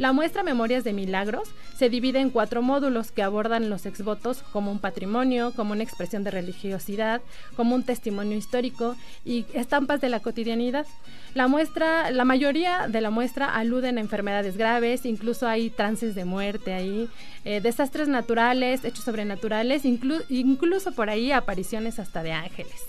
La 0.00 0.14
muestra 0.14 0.42
Memorias 0.42 0.82
de 0.82 0.94
Milagros 0.94 1.50
se 1.76 1.90
divide 1.90 2.20
en 2.20 2.30
cuatro 2.30 2.62
módulos 2.62 3.12
que 3.12 3.22
abordan 3.22 3.68
los 3.68 3.84
exvotos 3.84 4.42
como 4.50 4.72
un 4.72 4.78
patrimonio, 4.78 5.52
como 5.54 5.72
una 5.72 5.82
expresión 5.82 6.24
de 6.24 6.30
religiosidad, 6.30 7.20
como 7.54 7.74
un 7.74 7.82
testimonio 7.82 8.38
histórico 8.38 8.96
y 9.26 9.44
estampas 9.52 10.00
de 10.00 10.08
la 10.08 10.20
cotidianidad. 10.20 10.86
La 11.34 11.48
muestra, 11.48 12.10
la 12.12 12.24
mayoría 12.24 12.88
de 12.88 13.02
la 13.02 13.10
muestra 13.10 13.54
aluden 13.54 13.98
a 13.98 14.00
enfermedades 14.00 14.56
graves, 14.56 15.04
incluso 15.04 15.46
hay 15.46 15.68
trances 15.68 16.14
de 16.14 16.24
muerte 16.24 16.72
ahí, 16.72 17.10
eh, 17.44 17.60
desastres 17.60 18.08
naturales, 18.08 18.86
hechos 18.86 19.04
sobrenaturales, 19.04 19.84
inclu 19.84 20.22
incluso 20.30 20.92
por 20.92 21.10
ahí 21.10 21.30
apariciones 21.30 21.98
hasta 21.98 22.22
de 22.22 22.32
ángeles. 22.32 22.86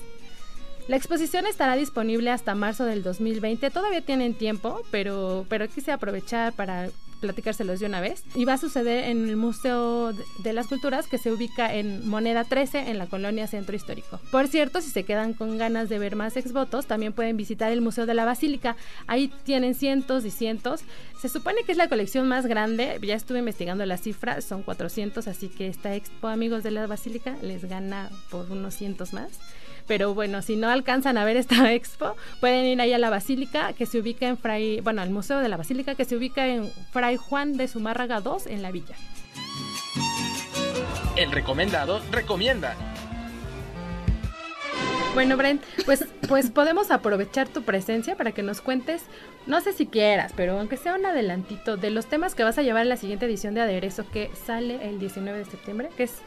La 0.87 0.97
exposición 0.97 1.45
estará 1.45 1.75
disponible 1.75 2.31
hasta 2.31 2.55
marzo 2.55 2.85
del 2.85 3.03
2020. 3.03 3.69
Todavía 3.69 4.01
tienen 4.01 4.33
tiempo, 4.33 4.81
pero, 4.91 5.45
pero 5.47 5.67
quise 5.67 5.91
aprovechar 5.91 6.53
para 6.53 6.89
platicárselos 7.21 7.79
de 7.79 7.85
una 7.85 8.01
vez. 8.01 8.23
Y 8.35 8.43
va 8.43 8.53
a 8.53 8.57
suceder 8.57 9.05
en 9.05 9.29
el 9.29 9.37
Museo 9.37 10.11
de 10.11 10.53
las 10.53 10.67
Culturas 10.67 11.07
que 11.07 11.17
se 11.17 11.31
ubica 11.31 11.73
en 11.73 12.09
Moneda 12.09 12.43
13 12.43 12.89
en 12.89 12.97
la 12.97 13.07
colonia 13.07 13.47
Centro 13.47 13.75
Histórico. 13.75 14.19
Por 14.31 14.47
cierto, 14.47 14.81
si 14.81 14.89
se 14.89 15.03
quedan 15.03 15.33
con 15.33 15.57
ganas 15.57 15.87
de 15.87 15.99
ver 15.99 16.17
más 16.17 16.35
exvotos, 16.35 16.87
también 16.87 17.13
pueden 17.13 17.37
visitar 17.37 17.71
el 17.71 17.81
Museo 17.81 18.05
de 18.05 18.15
la 18.15 18.25
Basílica. 18.25 18.75
Ahí 19.07 19.31
tienen 19.43 19.75
cientos 19.75 20.25
y 20.25 20.31
cientos. 20.31 20.81
Se 21.21 21.29
supone 21.29 21.63
que 21.63 21.71
es 21.71 21.77
la 21.77 21.87
colección 21.87 22.27
más 22.27 22.47
grande. 22.47 22.99
Ya 23.01 23.15
estuve 23.15 23.39
investigando 23.39 23.85
la 23.85 23.97
cifra, 23.97 24.41
son 24.41 24.63
400, 24.63 25.27
así 25.27 25.47
que 25.47 25.67
esta 25.67 25.95
expo, 25.95 26.27
amigos 26.27 26.63
de 26.63 26.71
la 26.71 26.87
Basílica, 26.87 27.37
les 27.41 27.65
gana 27.65 28.09
por 28.29 28.51
unos 28.51 28.73
cientos 28.73 29.13
más. 29.13 29.39
Pero 29.87 30.13
bueno, 30.13 30.41
si 30.41 30.55
no 30.55 30.69
alcanzan 30.69 31.17
a 31.17 31.25
ver 31.25 31.37
esta 31.37 31.73
expo, 31.73 32.15
pueden 32.39 32.65
ir 32.65 32.81
ahí 32.81 32.93
a 32.93 32.97
la 32.97 33.09
Basílica, 33.09 33.73
que 33.73 33.85
se 33.85 33.99
ubica 33.99 34.27
en 34.27 34.37
Fray, 34.37 34.81
bueno, 34.81 35.01
al 35.01 35.09
Museo 35.09 35.39
de 35.39 35.49
la 35.49 35.57
Basílica, 35.57 35.95
que 35.95 36.05
se 36.05 36.15
ubica 36.15 36.47
en 36.47 36.69
Fray 36.91 37.17
Juan 37.17 37.57
de 37.57 37.67
Zumárraga 37.67 38.21
2, 38.21 38.47
en 38.47 38.61
la 38.61 38.71
Villa. 38.71 38.95
El 41.15 41.31
recomendado 41.31 42.01
recomienda. 42.11 42.75
Bueno, 45.13 45.35
Brent, 45.35 45.61
pues, 45.85 46.05
pues 46.29 46.51
podemos 46.51 46.89
aprovechar 46.89 47.49
tu 47.49 47.63
presencia 47.63 48.15
para 48.15 48.31
que 48.31 48.43
nos 48.43 48.61
cuentes, 48.61 49.03
no 49.45 49.59
sé 49.59 49.73
si 49.73 49.85
quieras, 49.85 50.31
pero 50.37 50.57
aunque 50.57 50.77
sea 50.77 50.95
un 50.95 51.05
adelantito 51.05 51.75
de 51.75 51.89
los 51.89 52.05
temas 52.05 52.33
que 52.33 52.45
vas 52.45 52.57
a 52.57 52.61
llevar 52.61 52.83
en 52.83 52.89
la 52.89 52.95
siguiente 52.95 53.25
edición 53.25 53.53
de 53.53 53.59
Aderezo 53.59 54.09
que 54.09 54.31
sale 54.45 54.87
el 54.87 54.99
19 54.99 55.39
de 55.39 55.45
septiembre, 55.45 55.89
que 55.97 56.03
es 56.03 56.21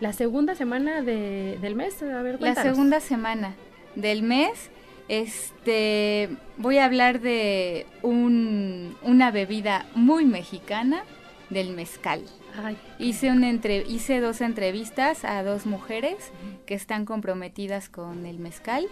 la 0.00 0.12
segunda 0.12 0.54
semana 0.54 1.02
de, 1.02 1.58
del 1.60 1.74
mes. 1.74 2.02
A 2.02 2.22
ver, 2.22 2.40
la 2.40 2.54
segunda 2.54 3.00
semana 3.00 3.54
del 3.94 4.22
mes. 4.22 4.70
Este, 5.08 6.30
voy 6.56 6.78
a 6.78 6.84
hablar 6.84 7.20
de 7.20 7.86
un, 8.02 8.96
una 9.02 9.30
bebida 9.30 9.86
muy 9.94 10.24
mexicana 10.24 11.04
del 11.48 11.70
mezcal. 11.70 12.22
Ay. 12.62 12.76
Hice, 12.98 13.30
una 13.30 13.48
entre, 13.48 13.84
hice 13.86 14.20
dos 14.20 14.40
entrevistas 14.40 15.24
a 15.24 15.44
dos 15.44 15.66
mujeres 15.66 16.32
que 16.64 16.74
están 16.74 17.04
comprometidas 17.04 17.88
con 17.88 18.26
el 18.26 18.38
mezcal 18.38 18.88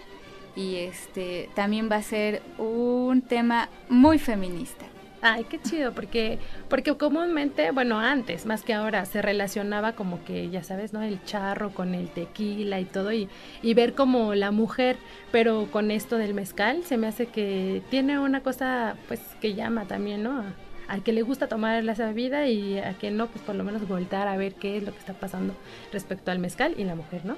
y 0.55 0.75
este 0.77 1.49
también 1.53 1.89
va 1.91 1.97
a 1.97 2.03
ser 2.03 2.41
un 2.57 3.21
tema 3.21 3.69
muy 3.89 4.19
feminista. 4.19 4.85
Ay, 5.27 5.43
qué 5.45 5.59
chido, 5.59 5.91
porque, 5.91 6.37
porque 6.69 6.95
comúnmente, 6.95 7.71
bueno, 7.71 7.97
antes, 7.97 8.45
más 8.45 8.61
que 8.61 8.75
ahora, 8.75 9.05
se 9.05 9.23
relacionaba 9.23 9.93
como 9.93 10.23
que, 10.23 10.51
ya 10.51 10.61
sabes, 10.61 10.93
¿no? 10.93 11.01
El 11.01 11.23
charro 11.23 11.71
con 11.71 11.95
el 11.95 12.09
tequila 12.09 12.79
y 12.79 12.85
todo, 12.85 13.11
y, 13.11 13.27
y 13.63 13.73
ver 13.73 13.95
como 13.95 14.35
la 14.35 14.51
mujer, 14.51 14.97
pero 15.31 15.67
con 15.71 15.89
esto 15.89 16.19
del 16.19 16.35
mezcal, 16.35 16.83
se 16.83 16.97
me 16.97 17.07
hace 17.07 17.25
que 17.25 17.81
tiene 17.89 18.19
una 18.19 18.41
cosa, 18.41 18.97
pues, 19.07 19.19
que 19.41 19.55
llama 19.55 19.85
también, 19.85 20.21
¿no? 20.21 20.43
al 20.87 21.01
que 21.01 21.11
le 21.11 21.23
gusta 21.23 21.47
tomar 21.47 21.83
esa 21.89 22.05
bebida 22.05 22.47
y 22.47 22.77
a 22.77 22.93
que 22.93 23.09
no, 23.09 23.25
pues 23.25 23.43
por 23.43 23.55
lo 23.55 23.63
menos 23.63 23.87
voltar 23.87 24.27
a 24.27 24.37
ver 24.37 24.53
qué 24.53 24.77
es 24.77 24.83
lo 24.83 24.91
que 24.91 24.99
está 24.99 25.13
pasando 25.13 25.55
respecto 25.91 26.29
al 26.29 26.37
mezcal 26.37 26.75
y 26.77 26.83
la 26.83 26.93
mujer, 26.93 27.25
¿no? 27.25 27.37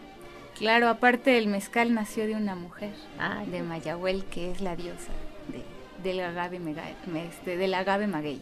Claro, 0.57 0.89
aparte 0.89 1.37
el 1.37 1.47
mezcal 1.47 1.93
nació 1.93 2.27
de 2.27 2.35
una 2.35 2.55
mujer, 2.55 2.91
de 3.49 3.63
Mayahuel, 3.63 4.25
que 4.25 4.51
es 4.51 4.59
la 4.59 4.75
diosa 4.75 5.13
de, 5.47 5.76
del 6.03 6.19
agave, 6.19 6.59
este, 7.15 7.57
del 7.57 7.73
agave 7.73 8.07
maguey. 8.07 8.39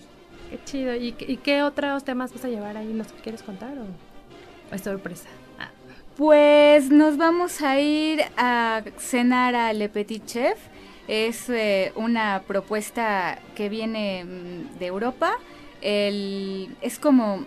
Qué 0.50 0.60
chido. 0.64 0.96
¿Y, 0.96 1.12
qué 1.12 1.64
otros 1.64 2.04
temas 2.04 2.34
vas 2.34 2.46
a 2.46 2.50
llevar 2.50 2.78
ahí? 2.78 2.94
¿Nos 2.94 3.08
quieres 3.24 3.44
contar 3.44 3.78
o 3.78 4.76
es 4.76 4.82
sorpresa? 4.82 5.30
Ah. 5.60 5.70
Pues 6.16 6.90
nos 6.90 7.18
vamos 7.18 7.62
a 7.62 7.80
ir 7.80 8.22
a 8.38 8.84
cenar 8.98 9.56
a 9.56 9.74
Le 9.74 9.90
Petit 9.90 10.26
Chef. 10.26 10.58
Es 11.08 11.50
eh, 11.50 11.92
una 11.96 12.44
propuesta 12.48 13.40
que 13.56 13.70
viene 13.70 14.24
mm, 14.24 14.80
de 14.80 14.86
Europa. 14.86 15.38
es 15.82 17.00
como 17.00 17.46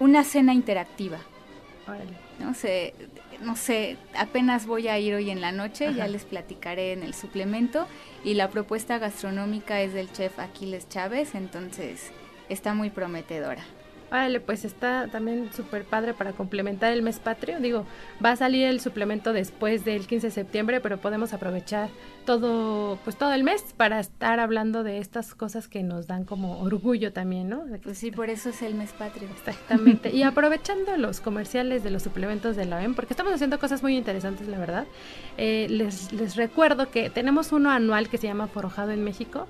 una 0.00 0.24
cena 0.24 0.54
interactiva. 0.54 1.18
No 2.38 2.54
sé, 2.54 2.94
no 3.40 3.56
sé, 3.56 3.96
apenas 4.14 4.66
voy 4.66 4.88
a 4.88 4.98
ir 4.98 5.14
hoy 5.14 5.30
en 5.30 5.40
la 5.40 5.52
noche, 5.52 5.94
ya 5.94 6.08
les 6.08 6.24
platicaré 6.24 6.92
en 6.92 7.02
el 7.02 7.14
suplemento. 7.14 7.86
Y 8.24 8.34
la 8.34 8.50
propuesta 8.50 8.98
gastronómica 8.98 9.80
es 9.80 9.92
del 9.92 10.12
chef 10.12 10.38
Aquiles 10.38 10.88
Chávez, 10.88 11.34
entonces 11.34 12.10
está 12.48 12.74
muy 12.74 12.90
prometedora. 12.90 13.64
Vale, 14.10 14.40
pues 14.40 14.64
está 14.64 15.08
también 15.08 15.50
súper 15.52 15.84
padre 15.84 16.14
para 16.14 16.32
complementar 16.32 16.92
el 16.92 17.02
mes 17.02 17.18
patrio. 17.18 17.60
Digo, 17.60 17.84
va 18.24 18.30
a 18.30 18.36
salir 18.36 18.66
el 18.66 18.80
suplemento 18.80 19.32
después 19.32 19.84
del 19.84 20.06
15 20.06 20.28
de 20.28 20.30
septiembre, 20.30 20.80
pero 20.80 20.98
podemos 20.98 21.34
aprovechar 21.34 21.90
todo, 22.24 22.98
pues 23.04 23.16
todo 23.16 23.32
el 23.32 23.44
mes 23.44 23.62
para 23.76 24.00
estar 24.00 24.40
hablando 24.40 24.82
de 24.82 24.98
estas 24.98 25.34
cosas 25.34 25.68
que 25.68 25.82
nos 25.82 26.06
dan 26.06 26.24
como 26.24 26.60
orgullo 26.60 27.12
también, 27.12 27.48
¿no? 27.48 27.64
Pues 27.82 27.98
sí, 27.98 28.10
por 28.10 28.30
eso 28.30 28.48
es 28.48 28.62
el 28.62 28.74
mes 28.74 28.92
patrio. 28.92 29.28
Exactamente. 29.28 30.10
y 30.10 30.22
aprovechando 30.24 30.96
los 30.96 31.20
comerciales 31.20 31.84
de 31.84 31.90
los 31.90 32.02
suplementos 32.02 32.56
de 32.56 32.64
la 32.64 32.76
OEM, 32.76 32.94
porque 32.94 33.12
estamos 33.12 33.32
haciendo 33.34 33.58
cosas 33.58 33.82
muy 33.82 33.96
interesantes, 33.96 34.48
la 34.48 34.58
verdad. 34.58 34.86
Eh, 35.36 35.66
les, 35.68 36.12
les 36.12 36.36
recuerdo 36.36 36.90
que 36.90 37.10
tenemos 37.10 37.52
uno 37.52 37.70
anual 37.70 38.08
que 38.08 38.16
se 38.16 38.26
llama 38.26 38.46
Forjado 38.46 38.90
en 38.90 39.04
México 39.04 39.46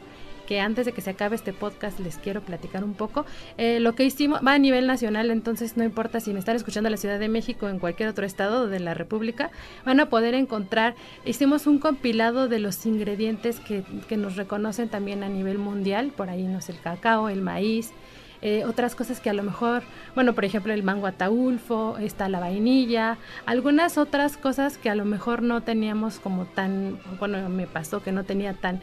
que 0.48 0.60
antes 0.60 0.86
de 0.86 0.92
que 0.92 1.02
se 1.02 1.10
acabe 1.10 1.36
este 1.36 1.52
podcast 1.52 2.00
les 2.00 2.16
quiero 2.16 2.40
platicar 2.40 2.82
un 2.82 2.94
poco. 2.94 3.26
Eh, 3.58 3.80
lo 3.80 3.94
que 3.94 4.04
hicimos 4.04 4.40
va 4.44 4.54
a 4.54 4.58
nivel 4.58 4.86
nacional, 4.86 5.30
entonces 5.30 5.76
no 5.76 5.84
importa 5.84 6.20
si 6.20 6.32
me 6.32 6.38
están 6.38 6.56
escuchando 6.56 6.88
en 6.88 6.92
la 6.92 6.96
Ciudad 6.96 7.18
de 7.18 7.28
México 7.28 7.66
o 7.66 7.68
en 7.68 7.78
cualquier 7.78 8.08
otro 8.08 8.24
estado 8.24 8.66
de 8.66 8.80
la 8.80 8.94
República, 8.94 9.50
van 9.84 10.00
a 10.00 10.08
poder 10.08 10.32
encontrar, 10.32 10.94
hicimos 11.26 11.66
un 11.66 11.78
compilado 11.78 12.48
de 12.48 12.60
los 12.60 12.86
ingredientes 12.86 13.60
que, 13.60 13.84
que 14.08 14.16
nos 14.16 14.36
reconocen 14.36 14.88
también 14.88 15.22
a 15.22 15.28
nivel 15.28 15.58
mundial, 15.58 16.12
por 16.16 16.30
ahí 16.30 16.44
no 16.44 16.62
sé, 16.62 16.72
el 16.72 16.80
cacao, 16.80 17.28
el 17.28 17.42
maíz, 17.42 17.92
eh, 18.40 18.64
otras 18.64 18.94
cosas 18.94 19.20
que 19.20 19.30
a 19.30 19.32
lo 19.32 19.42
mejor, 19.42 19.82
bueno, 20.14 20.34
por 20.34 20.44
ejemplo 20.44 20.72
el 20.72 20.82
mango 20.82 21.06
ataulfo, 21.08 21.98
está 21.98 22.28
la 22.28 22.40
vainilla, 22.40 23.18
algunas 23.46 23.98
otras 23.98 24.36
cosas 24.36 24.78
que 24.78 24.88
a 24.88 24.94
lo 24.94 25.04
mejor 25.04 25.42
no 25.42 25.62
teníamos 25.62 26.20
como 26.20 26.46
tan, 26.46 26.98
bueno, 27.18 27.48
me 27.48 27.66
pasó 27.66 28.02
que 28.02 28.12
no 28.12 28.24
tenía 28.24 28.54
tan 28.54 28.80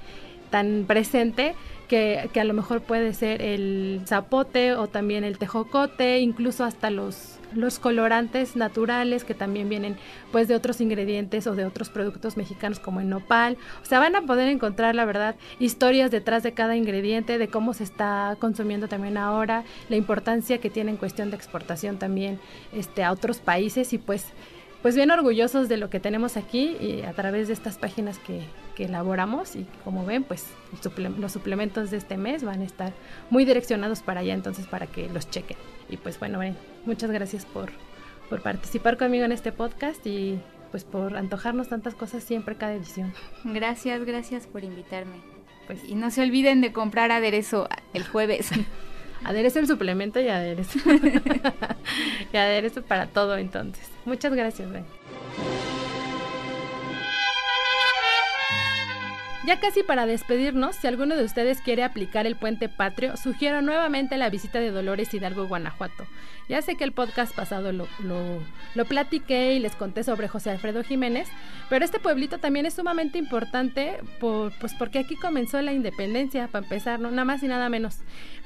tan 0.50 0.86
presente 0.88 1.56
que, 1.88 2.30
que, 2.34 2.40
a 2.40 2.44
lo 2.44 2.54
mejor 2.54 2.82
puede 2.82 3.14
ser 3.14 3.42
el 3.42 4.02
zapote 4.06 4.74
o 4.74 4.88
también 4.88 5.24
el 5.24 5.38
tejocote, 5.38 6.20
incluso 6.20 6.64
hasta 6.64 6.90
los, 6.90 7.36
los 7.56 7.80
colorantes 7.80 8.56
naturales 8.56 9.24
que 9.24 9.34
también 9.34 9.70
vienen 9.70 9.98
pues 10.32 10.48
de 10.48 10.56
otros 10.56 10.82
ingredientes 10.82 11.48
o 11.48 11.56
de 11.56 11.66
otros 11.66 11.90
productos 11.90 12.38
mexicanos 12.38 12.80
como 12.80 13.00
el 13.00 13.10
nopal. 13.10 13.58
O 13.82 13.86
sea, 13.86 14.00
van 14.00 14.16
a 14.16 14.22
poder 14.22 14.48
encontrar 14.50 14.96
la 14.96 15.06
verdad 15.06 15.36
historias 15.60 16.12
detrás 16.12 16.44
de 16.44 16.54
cada 16.54 16.76
ingrediente, 16.76 17.38
de 17.38 17.48
cómo 17.48 17.74
se 17.74 17.84
está 17.84 18.36
consumiendo 18.40 18.88
también 18.88 19.18
ahora, 19.18 19.64
la 19.90 19.96
importancia 19.96 20.60
que 20.60 20.70
tiene 20.70 20.92
en 20.92 20.98
cuestión 20.98 21.30
de 21.30 21.38
exportación 21.38 21.98
también 21.98 22.40
este, 22.74 23.04
a 23.04 23.12
otros 23.12 23.40
países 23.40 23.94
y 23.94 23.98
pues 23.98 24.26
pues 24.86 24.96
bien 24.96 25.10
orgullosos 25.10 25.68
de 25.68 25.78
lo 25.78 25.90
que 25.90 26.00
tenemos 26.00 26.38
aquí 26.38 26.78
y 26.80 27.02
a 27.02 27.14
través 27.14 27.48
de 27.48 27.56
estas 27.56 27.80
páginas 27.80 28.20
que, 28.20 28.44
elaboramos 28.78 29.56
y 29.56 29.66
como 29.84 30.06
ven 30.06 30.24
pues 30.24 30.46
los 31.18 31.32
suplementos 31.32 31.90
de 31.90 31.98
este 31.98 32.18
mes 32.18 32.44
van 32.44 32.62
a 32.62 32.66
estar 32.66 32.94
muy 33.32 33.46
direccionados 33.46 34.04
para 34.04 34.20
allá 34.20 34.36
entonces 34.36 34.68
para 34.68 34.86
que 34.86 35.10
los 35.10 35.28
chequen. 35.28 35.58
Y 35.90 35.98
pues 35.98 36.20
bueno 36.20 36.40
muchas 36.86 37.10
gracias 37.10 37.48
por, 37.48 37.72
por 38.30 38.44
participar 38.44 38.98
conmigo 38.98 39.26
en 39.26 39.32
este 39.32 39.52
podcast 39.52 40.06
y 40.06 40.38
pues 40.70 40.84
por 40.84 41.18
antojarnos 41.18 41.68
tantas 41.68 41.96
cosas 41.96 42.24
siempre 42.24 42.56
cada 42.56 42.76
edición. 42.76 43.12
Gracias 43.44 44.06
gracias 44.06 44.46
por 44.46 44.64
invitarme. 44.64 45.16
Pues 45.66 45.84
y 45.84 45.96
no 45.96 46.12
se 46.12 46.22
olviden 46.22 46.62
de 46.62 46.74
comprar 46.74 47.12
aderezo 47.12 47.68
el 47.96 48.06
jueves 48.06 48.52
aderezo 49.24 49.60
el 49.60 49.68
suplemento 49.68 50.20
y 50.20 50.28
aderezo 50.28 50.80
y 52.34 52.38
aderezo 52.38 52.82
para 52.82 53.08
todo 53.08 53.38
entonces 53.38 53.90
Muchas 54.06 54.34
gracias, 54.36 54.72
Ben. 54.72 54.86
Ya 59.46 59.60
casi 59.60 59.84
para 59.84 60.08
despedirnos, 60.08 60.76
si 60.76 60.88
alguno 60.88 61.16
de 61.16 61.24
ustedes 61.24 61.62
quiere 61.62 61.84
aplicar 61.84 62.26
el 62.26 62.36
puente 62.36 62.68
patrio, 62.68 63.16
sugiero 63.16 63.62
nuevamente 63.62 64.18
la 64.18 64.32
visita 64.32 64.60
de 64.60 64.72
Dolores 64.72 65.14
Hidalgo, 65.14 65.48
Guanajuato. 65.48 66.08
Ya 66.50 66.64
sé 66.64 66.76
que 66.76 66.84
el 66.84 66.94
podcast 66.94 67.36
pasado 67.36 67.72
lo, 67.72 67.88
lo, 68.00 68.86
platiqué 68.86 69.54
y 69.54 69.60
les 69.60 69.76
conté 69.76 70.04
sobre 70.04 70.28
José 70.28 70.50
Alfredo 70.50 70.84
Jiménez, 70.84 71.28
pero 71.70 71.86
este 71.86 72.00
pueblito 72.00 72.40
también 72.40 72.66
es 72.66 72.74
sumamente 72.74 73.20
importante 73.20 74.00
por, 74.20 74.52
pues 74.60 74.74
porque 74.74 74.98
aquí 74.98 75.16
comenzó 75.16 75.62
la 75.62 75.74
independencia, 75.74 76.48
para 76.48 76.66
empezar, 76.66 77.00
¿no? 77.00 77.12
nada 77.12 77.26
más 77.26 77.44
y 77.44 77.48
nada 77.48 77.70
menos. 77.70 78.00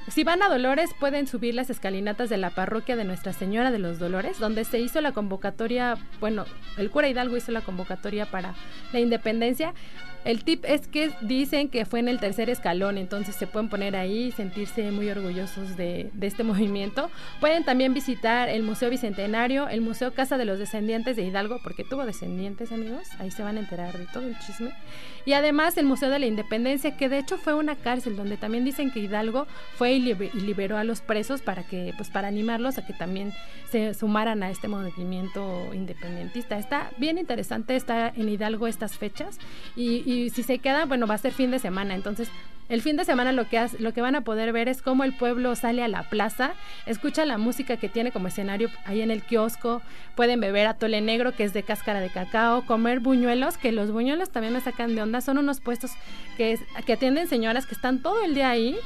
Si 0.08 0.24
van 0.24 0.42
a 0.42 0.48
Dolores, 0.48 0.90
pueden 0.98 1.26
subir 1.26 1.54
las 1.54 1.70
escalinatas 1.70 2.28
de 2.28 2.36
la 2.36 2.50
parroquia 2.50 2.96
de 2.96 3.04
Nuestra 3.04 3.32
Señora 3.32 3.70
de 3.70 3.78
los 3.78 3.98
Dolores, 3.98 4.38
donde 4.38 4.64
se 4.64 4.78
hizo 4.78 5.00
la 5.00 5.12
convocatoria, 5.12 5.96
bueno, 6.20 6.44
el 6.76 6.90
cura 6.90 7.08
Hidalgo 7.08 7.36
hizo 7.36 7.52
la 7.52 7.60
convocatoria 7.60 8.26
para 8.26 8.54
la 8.92 9.00
independencia. 9.00 9.72
El 10.24 10.44
tip 10.44 10.64
es 10.66 10.86
que 10.86 11.10
dicen 11.22 11.68
que 11.68 11.86
fue 11.86 11.98
en 12.00 12.08
el 12.08 12.20
tercer 12.20 12.50
escalón, 12.50 12.98
entonces 12.98 13.34
se 13.36 13.46
pueden 13.46 13.70
poner 13.70 13.96
ahí 13.96 14.24
y 14.24 14.32
sentirse 14.32 14.90
muy 14.90 15.08
orgullosos 15.08 15.76
de, 15.76 16.10
este 16.20 16.44
movimiento. 16.50 17.10
Pueden 17.40 17.64
también 17.64 17.94
visitar 17.94 18.48
el 18.48 18.62
Museo 18.62 18.90
Bicentenario, 18.90 19.68
el 19.68 19.80
Museo 19.80 20.12
Casa 20.12 20.36
de 20.36 20.44
los 20.44 20.58
Descendientes 20.58 21.16
de 21.16 21.22
Hidalgo, 21.22 21.58
porque 21.62 21.84
tuvo 21.84 22.04
descendientes, 22.04 22.70
amigos, 22.70 23.08
ahí 23.18 23.30
se 23.30 23.42
van 23.42 23.56
a 23.56 23.60
enterar 23.60 23.96
de 23.96 24.06
todo 24.06 24.26
el 24.26 24.38
chisme. 24.38 24.72
Y 25.24 25.32
además 25.32 25.76
el 25.76 25.86
Museo 25.86 26.10
de 26.10 26.18
la 26.18 26.26
Independencia, 26.26 26.96
que 26.96 27.08
de 27.08 27.18
hecho 27.18 27.38
fue 27.38 27.54
una 27.54 27.76
cárcel 27.76 28.16
donde 28.16 28.36
también 28.36 28.64
dicen 28.64 28.90
que 28.90 29.00
Hidalgo 29.00 29.46
fue 29.76 29.92
y 29.92 30.00
liberó 30.00 30.76
a 30.76 30.84
los 30.84 31.00
presos 31.00 31.40
para 31.40 31.62
que, 31.62 31.94
pues 31.96 32.10
para 32.10 32.28
animarlos 32.28 32.78
a 32.78 32.86
que 32.86 32.92
también 32.92 33.32
se 33.70 33.94
sumaran 33.94 34.42
a 34.42 34.50
este 34.50 34.68
movimiento 34.68 35.70
independentista. 35.72 36.58
Está 36.58 36.90
bien 36.98 37.18
interesante 37.18 37.76
estar 37.76 38.12
en 38.16 38.28
Hidalgo 38.28 38.66
estas 38.66 38.98
fechas 38.98 39.38
y, 39.76 40.09
y 40.10 40.30
si 40.30 40.42
se 40.42 40.58
queda, 40.58 40.86
bueno, 40.86 41.06
va 41.06 41.14
a 41.14 41.18
ser 41.18 41.32
fin 41.32 41.50
de 41.50 41.58
semana, 41.58 41.94
entonces 41.94 42.28
el 42.68 42.82
fin 42.82 42.96
de 42.96 43.04
semana 43.04 43.32
lo 43.32 43.48
que, 43.48 43.64
lo 43.78 43.92
que 43.92 44.00
van 44.00 44.14
a 44.14 44.20
poder 44.20 44.52
ver 44.52 44.68
es 44.68 44.82
cómo 44.82 45.04
el 45.04 45.12
pueblo 45.12 45.54
sale 45.56 45.82
a 45.82 45.88
la 45.88 46.04
plaza, 46.04 46.54
escucha 46.86 47.24
la 47.24 47.38
música 47.38 47.76
que 47.76 47.88
tiene 47.88 48.12
como 48.12 48.28
escenario 48.28 48.70
ahí 48.84 49.02
en 49.02 49.10
el 49.10 49.22
kiosco, 49.22 49.82
pueden 50.14 50.40
beber 50.40 50.66
atole 50.66 51.00
negro 51.00 51.32
que 51.32 51.44
es 51.44 51.52
de 51.52 51.62
cáscara 51.62 52.00
de 52.00 52.10
cacao, 52.10 52.66
comer 52.66 53.00
buñuelos, 53.00 53.56
que 53.56 53.72
los 53.72 53.90
buñuelos 53.90 54.30
también 54.30 54.54
me 54.54 54.60
sacan 54.60 54.94
de 54.94 55.02
onda, 55.02 55.20
son 55.20 55.38
unos 55.38 55.60
puestos 55.60 55.92
que, 56.36 56.58
que 56.86 56.92
atienden 56.92 57.28
señoras 57.28 57.66
que 57.66 57.74
están 57.74 58.02
todo 58.02 58.24
el 58.24 58.34
día 58.34 58.50
ahí 58.50 58.76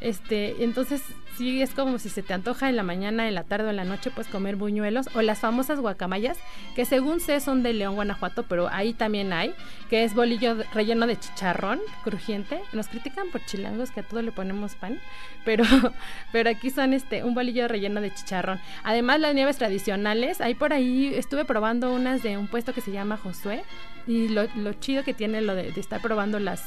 este, 0.00 0.64
entonces 0.64 1.02
sí 1.36 1.62
es 1.62 1.70
como 1.70 1.98
si 1.98 2.10
se 2.10 2.22
te 2.22 2.34
antoja 2.34 2.68
en 2.68 2.76
la 2.76 2.82
mañana, 2.82 3.26
en 3.26 3.34
la 3.34 3.44
tarde 3.44 3.68
o 3.68 3.70
en 3.70 3.76
la 3.76 3.84
noche, 3.84 4.10
pues 4.10 4.26
comer 4.26 4.56
buñuelos 4.56 5.08
o 5.14 5.22
las 5.22 5.38
famosas 5.38 5.80
guacamayas, 5.80 6.38
que 6.74 6.84
según 6.84 7.20
sé 7.20 7.40
son 7.40 7.62
de 7.62 7.72
León, 7.72 7.94
Guanajuato, 7.94 8.42
pero 8.42 8.68
ahí 8.68 8.92
también 8.92 9.32
hay, 9.32 9.54
que 9.88 10.04
es 10.04 10.14
bolillo 10.14 10.56
relleno 10.74 11.06
de 11.06 11.18
chicharrón 11.18 11.80
crujiente. 12.04 12.60
Nos 12.72 12.88
critican 12.88 13.30
por 13.30 13.44
chilangos 13.46 13.90
que 13.90 14.00
a 14.00 14.02
todo 14.02 14.20
le 14.20 14.32
ponemos 14.32 14.74
pan, 14.74 15.00
pero, 15.44 15.64
pero 16.32 16.50
aquí 16.50 16.70
son 16.70 16.92
este 16.92 17.24
un 17.24 17.34
bolillo 17.34 17.68
relleno 17.68 18.00
de 18.00 18.12
chicharrón. 18.12 18.60
Además 18.82 19.20
las 19.20 19.34
nieves 19.34 19.56
tradicionales, 19.56 20.40
ahí 20.40 20.54
por 20.54 20.72
ahí 20.72 21.12
estuve 21.14 21.44
probando 21.44 21.92
unas 21.92 22.22
de 22.22 22.36
un 22.36 22.48
puesto 22.48 22.74
que 22.74 22.80
se 22.82 22.92
llama 22.92 23.16
Josué 23.16 23.64
y 24.06 24.28
lo, 24.28 24.46
chido 24.74 25.04
que 25.04 25.14
tiene 25.14 25.40
lo 25.40 25.54
de 25.54 25.68
estar 25.76 26.02
probando 26.02 26.38
las 26.38 26.62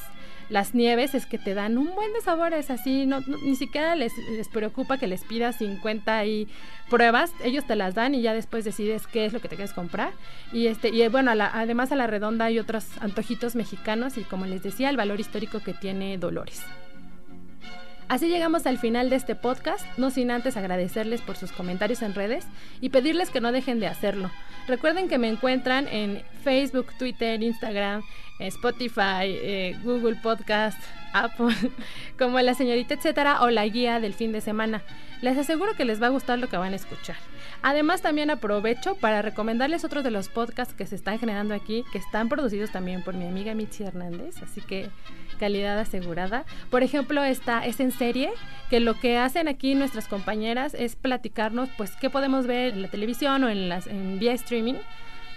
las 0.53 0.75
nieves 0.75 1.15
es 1.15 1.25
que 1.25 1.39
te 1.39 1.55
dan 1.55 1.79
un 1.79 1.95
buen 1.95 2.13
de 2.13 2.21
sabores, 2.21 2.69
así, 2.69 3.07
no, 3.07 3.21
ni 3.21 3.55
siquiera 3.55 3.95
les, 3.95 4.15
les, 4.29 4.47
preocupa 4.47 4.99
que 4.99 5.07
les 5.07 5.23
pidas 5.23 5.57
50 5.57 6.25
y 6.25 6.47
pruebas, 6.91 7.31
ellos 7.43 7.65
te 7.65 7.75
las 7.75 7.95
dan 7.95 8.13
y 8.13 8.21
ya 8.21 8.35
después 8.35 8.63
decides 8.63 9.07
qué 9.07 9.25
es 9.25 9.33
lo 9.33 9.41
que 9.41 9.49
te 9.49 9.55
quieres 9.55 9.73
comprar. 9.73 10.13
Y 10.51 10.67
este 10.67 10.89
y 10.89 11.07
bueno, 11.07 11.31
además 11.31 11.91
a 11.91 11.95
la 11.95 12.05
redonda 12.05 12.45
hay 12.45 12.59
otros 12.59 12.85
antojitos 13.01 13.55
mexicanos 13.55 14.15
y 14.19 14.21
como 14.21 14.45
les 14.45 14.61
decía, 14.61 14.91
el 14.91 14.97
valor 14.97 15.19
histórico 15.19 15.59
que 15.59 15.73
tiene 15.73 16.19
Dolores. 16.19 16.61
Así 18.13 18.27
llegamos 18.27 18.67
al 18.67 18.77
final 18.77 19.09
de 19.09 19.15
este 19.15 19.33
podcast, 19.33 19.87
no 19.97 20.11
sin 20.11 20.29
antes 20.29 20.55
agradecerles 20.55 21.21
por 21.21 21.35
sus 21.35 21.51
comentarios 21.51 22.03
en 22.03 22.13
redes 22.13 22.45
y 22.79 22.89
pedirles 22.89 23.31
que 23.31 23.41
no 23.41 23.51
dejen 23.51 23.79
de 23.79 23.87
hacerlo. 23.87 24.29
Recuerden 24.67 25.07
que 25.09 25.17
me 25.17 25.29
encuentran 25.29 25.87
en 25.87 26.21
Facebook, 26.43 26.93
Twitter, 26.99 27.41
Instagram, 27.41 28.03
Spotify, 28.37 29.23
eh, 29.25 29.79
Google 29.83 30.15
Podcast, 30.21 30.77
Apple, 31.13 31.55
como 32.19 32.39
la 32.39 32.53
señorita 32.53 32.93
etcétera 32.93 33.41
o 33.41 33.49
la 33.49 33.65
guía 33.65 33.99
del 33.99 34.13
fin 34.13 34.31
de 34.31 34.41
semana. 34.41 34.83
Les 35.23 35.35
aseguro 35.35 35.73
que 35.73 35.83
les 35.83 35.99
va 35.99 36.05
a 36.05 36.11
gustar 36.11 36.37
lo 36.37 36.49
que 36.49 36.57
van 36.57 36.73
a 36.73 36.75
escuchar. 36.75 37.15
Además 37.63 38.03
también 38.03 38.29
aprovecho 38.29 38.93
para 38.93 39.23
recomendarles 39.23 39.85
otros 39.85 40.03
de 40.03 40.11
los 40.11 40.29
podcasts 40.29 40.75
que 40.75 40.85
se 40.85 40.97
están 40.97 41.17
generando 41.17 41.55
aquí, 41.55 41.83
que 41.91 41.97
están 41.97 42.29
producidos 42.29 42.71
también 42.71 43.01
por 43.01 43.15
mi 43.15 43.25
amiga 43.25 43.55
Mitzi 43.55 43.83
Hernández, 43.83 44.35
así 44.43 44.61
que 44.61 44.91
calidad 45.35 45.79
asegurada. 45.79 46.45
Por 46.69 46.83
ejemplo, 46.83 47.23
esta 47.23 47.65
es 47.65 47.79
en 47.79 47.91
serie, 47.91 48.31
que 48.69 48.79
lo 48.79 48.99
que 48.99 49.17
hacen 49.17 49.47
aquí 49.47 49.75
nuestras 49.75 50.07
compañeras 50.07 50.73
es 50.73 50.95
platicarnos 50.95 51.69
pues 51.77 51.91
qué 51.99 52.09
podemos 52.09 52.47
ver 52.47 52.73
en 52.73 52.81
la 52.81 52.87
televisión 52.87 53.43
o 53.43 53.49
en 53.49 53.69
las 53.69 53.87
en 53.87 54.19
vía 54.19 54.33
streaming 54.33 54.75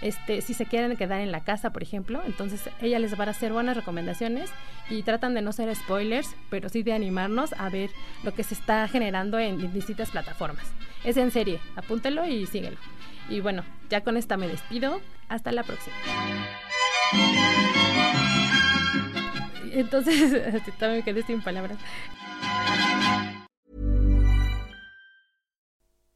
este, 0.01 0.41
si 0.41 0.53
se 0.53 0.65
quieren 0.65 0.95
quedar 0.95 1.21
en 1.21 1.31
la 1.31 1.43
casa, 1.43 1.71
por 1.71 1.83
ejemplo. 1.83 2.21
Entonces, 2.25 2.69
ella 2.81 2.99
les 2.99 3.19
va 3.19 3.25
a 3.25 3.29
hacer 3.29 3.51
buenas 3.51 3.75
recomendaciones 3.75 4.51
y 4.89 5.03
tratan 5.03 5.33
de 5.33 5.41
no 5.41 5.51
ser 5.51 5.73
spoilers, 5.75 6.35
pero 6.49 6.69
sí 6.69 6.83
de 6.83 6.93
animarnos 6.93 7.53
a 7.53 7.69
ver 7.69 7.89
lo 8.23 8.33
que 8.33 8.43
se 8.43 8.53
está 8.53 8.87
generando 8.87 9.39
en 9.39 9.73
distintas 9.73 10.11
plataformas. 10.11 10.65
Es 11.03 11.17
en 11.17 11.31
serie, 11.31 11.59
apúntelo 11.75 12.25
y 12.25 12.45
síguelo. 12.45 12.77
Y 13.29 13.41
bueno, 13.41 13.63
ya 13.89 14.01
con 14.01 14.17
esta 14.17 14.37
me 14.37 14.47
despido. 14.47 15.01
Hasta 15.29 15.51
la 15.51 15.63
próxima. 15.63 15.95
Entonces, 19.73 20.61
también 20.79 21.03
quedé 21.03 21.23
sin 21.23 21.41
palabras. 21.41 21.77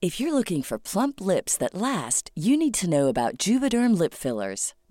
If 0.02 0.20
you're 0.20 0.34
looking 0.34 0.64
for 0.64 0.80
plump 0.80 1.22
lips 1.22 1.56
that 1.58 1.76
last, 1.76 2.32
you 2.36 2.58
need 2.58 2.74
to 2.76 2.90
know 2.90 3.08
about 3.08 3.38
Juvederm 3.38 3.96
lip 3.96 4.16
fillers. 4.16 4.74